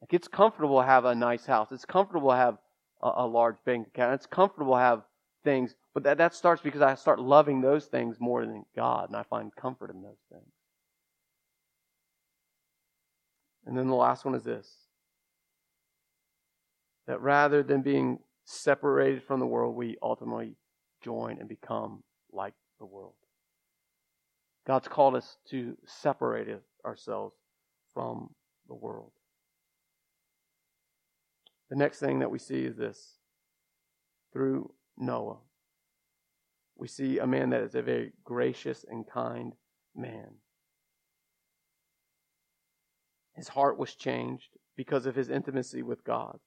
Like 0.00 0.14
it's 0.14 0.28
comfortable 0.28 0.80
to 0.80 0.86
have 0.86 1.04
a 1.04 1.14
nice 1.14 1.44
house. 1.44 1.68
It's 1.70 1.84
comfortable 1.84 2.30
to 2.30 2.36
have 2.36 2.58
a, 3.02 3.10
a 3.16 3.26
large 3.26 3.56
bank 3.64 3.88
account. 3.88 4.14
It's 4.14 4.26
comfortable 4.26 4.74
to 4.74 4.80
have 4.80 5.02
things. 5.44 5.74
But 5.92 6.04
that, 6.04 6.18
that 6.18 6.34
starts 6.34 6.62
because 6.62 6.82
I 6.82 6.94
start 6.94 7.20
loving 7.20 7.60
those 7.60 7.86
things 7.86 8.16
more 8.20 8.44
than 8.46 8.64
God, 8.76 9.08
and 9.08 9.16
I 9.16 9.24
find 9.24 9.54
comfort 9.54 9.90
in 9.90 10.02
those 10.02 10.22
things. 10.30 10.52
And 13.68 13.76
then 13.76 13.86
the 13.86 13.94
last 13.94 14.24
one 14.24 14.34
is 14.34 14.42
this 14.42 14.66
that 17.06 17.20
rather 17.20 17.62
than 17.62 17.82
being 17.82 18.18
separated 18.44 19.22
from 19.22 19.40
the 19.40 19.46
world, 19.46 19.74
we 19.76 19.96
ultimately 20.02 20.56
join 21.02 21.38
and 21.38 21.48
become 21.48 22.02
like 22.32 22.54
the 22.78 22.86
world. 22.86 23.14
God's 24.66 24.88
called 24.88 25.16
us 25.16 25.36
to 25.50 25.76
separate 25.86 26.48
ourselves 26.84 27.34
from 27.94 28.30
the 28.68 28.74
world. 28.74 29.12
The 31.70 31.76
next 31.76 31.98
thing 31.98 32.18
that 32.18 32.30
we 32.30 32.38
see 32.38 32.64
is 32.64 32.76
this 32.76 33.16
through 34.32 34.72
Noah. 34.96 35.38
We 36.76 36.88
see 36.88 37.18
a 37.18 37.26
man 37.26 37.50
that 37.50 37.62
is 37.62 37.74
a 37.74 37.82
very 37.82 38.12
gracious 38.24 38.84
and 38.88 39.06
kind 39.06 39.54
man. 39.94 40.36
His 43.38 43.48
heart 43.48 43.78
was 43.78 43.94
changed 43.94 44.48
because 44.76 45.06
of 45.06 45.14
his 45.14 45.28
intimacy 45.28 45.82
with 45.82 46.02
God. 46.02 46.40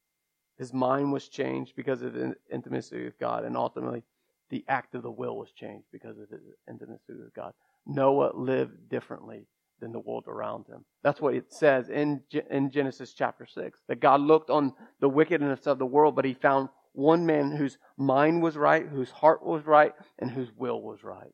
His 0.57 0.73
mind 0.73 1.13
was 1.13 1.29
changed 1.29 1.73
because 1.77 2.01
of 2.01 2.13
his 2.13 2.33
intimacy 2.51 3.05
with 3.05 3.17
God. 3.17 3.45
And 3.45 3.55
ultimately, 3.55 4.03
the 4.49 4.65
act 4.67 4.93
of 4.93 5.01
the 5.01 5.09
will 5.09 5.37
was 5.37 5.53
changed 5.53 5.87
because 5.93 6.17
of 6.19 6.29
his 6.29 6.41
intimacy 6.69 7.13
with 7.13 7.33
God. 7.33 7.53
Noah 7.85 8.33
lived 8.35 8.89
differently 8.89 9.47
than 9.79 9.93
the 9.93 9.99
world 9.99 10.25
around 10.27 10.67
him. 10.67 10.83
That's 11.01 11.21
what 11.21 11.33
it 11.33 11.53
says 11.53 11.89
in, 11.89 12.23
in 12.49 12.69
Genesis 12.69 13.13
chapter 13.13 13.45
6. 13.45 13.79
That 13.87 14.01
God 14.01 14.19
looked 14.19 14.49
on 14.49 14.73
the 14.99 15.09
wickedness 15.09 15.67
of 15.67 15.79
the 15.79 15.85
world, 15.85 16.17
but 16.17 16.25
he 16.25 16.33
found 16.33 16.67
one 16.91 17.25
man 17.25 17.55
whose 17.55 17.77
mind 17.97 18.43
was 18.43 18.57
right, 18.57 18.85
whose 18.85 19.11
heart 19.11 19.45
was 19.45 19.65
right, 19.65 19.93
and 20.19 20.29
whose 20.29 20.51
will 20.57 20.81
was 20.81 21.05
right. 21.05 21.33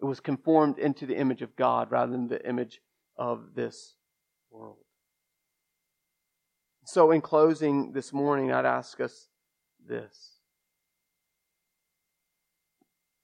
It 0.00 0.06
was 0.06 0.18
conformed 0.18 0.80
into 0.80 1.06
the 1.06 1.16
image 1.16 1.40
of 1.40 1.54
God 1.54 1.92
rather 1.92 2.10
than 2.10 2.26
the 2.26 2.44
image 2.46 2.80
of 3.16 3.54
this 3.54 3.94
world. 4.52 4.76
So, 6.84 7.10
in 7.10 7.20
closing 7.20 7.92
this 7.92 8.12
morning, 8.12 8.52
I'd 8.52 8.66
ask 8.66 9.00
us 9.00 9.28
this. 9.86 10.38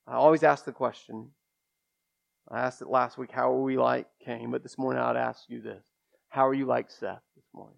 I 0.06 0.14
always 0.14 0.42
ask 0.42 0.64
the 0.64 0.72
question 0.72 1.32
I 2.50 2.60
asked 2.60 2.80
it 2.80 2.88
last 2.88 3.18
week, 3.18 3.30
how 3.30 3.52
are 3.52 3.62
we 3.62 3.76
like 3.76 4.06
Cain? 4.24 4.50
But 4.50 4.62
this 4.62 4.78
morning 4.78 5.02
I'd 5.02 5.16
ask 5.16 5.42
you 5.48 5.60
this. 5.60 5.82
How 6.30 6.46
are 6.48 6.54
you 6.54 6.64
like 6.64 6.90
Seth 6.90 7.22
this 7.36 7.44
morning? 7.54 7.76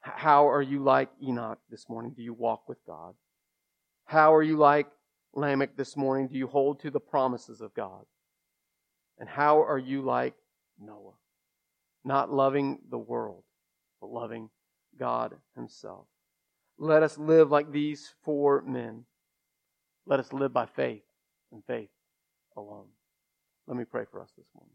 How 0.00 0.48
are 0.48 0.62
you 0.62 0.82
like 0.82 1.10
Enoch 1.22 1.58
this 1.70 1.86
morning? 1.88 2.14
Do 2.16 2.22
you 2.22 2.32
walk 2.32 2.68
with 2.68 2.78
God? 2.86 3.14
How 4.06 4.34
are 4.34 4.42
you 4.42 4.56
like 4.56 4.86
Lamech 5.34 5.76
this 5.76 5.96
morning? 5.96 6.28
Do 6.28 6.38
you 6.38 6.46
hold 6.46 6.80
to 6.80 6.90
the 6.90 7.00
promises 7.00 7.60
of 7.60 7.74
God? 7.74 8.06
And 9.18 9.28
how 9.28 9.62
are 9.62 9.78
you 9.78 10.00
like 10.00 10.34
Noah? 10.80 11.14
Not 12.04 12.32
loving 12.32 12.78
the 12.90 12.98
world, 12.98 13.44
but 14.00 14.10
loving 14.10 14.50
God 14.98 15.34
Himself. 15.56 16.06
Let 16.78 17.02
us 17.02 17.18
live 17.18 17.50
like 17.50 17.72
these 17.72 18.14
four 18.24 18.62
men. 18.62 19.04
Let 20.06 20.20
us 20.20 20.32
live 20.32 20.52
by 20.52 20.66
faith 20.66 21.02
and 21.52 21.62
faith 21.66 21.90
alone. 22.56 22.86
Let 23.66 23.76
me 23.76 23.84
pray 23.84 24.04
for 24.10 24.22
us 24.22 24.30
this 24.36 24.46
morning. 24.54 24.66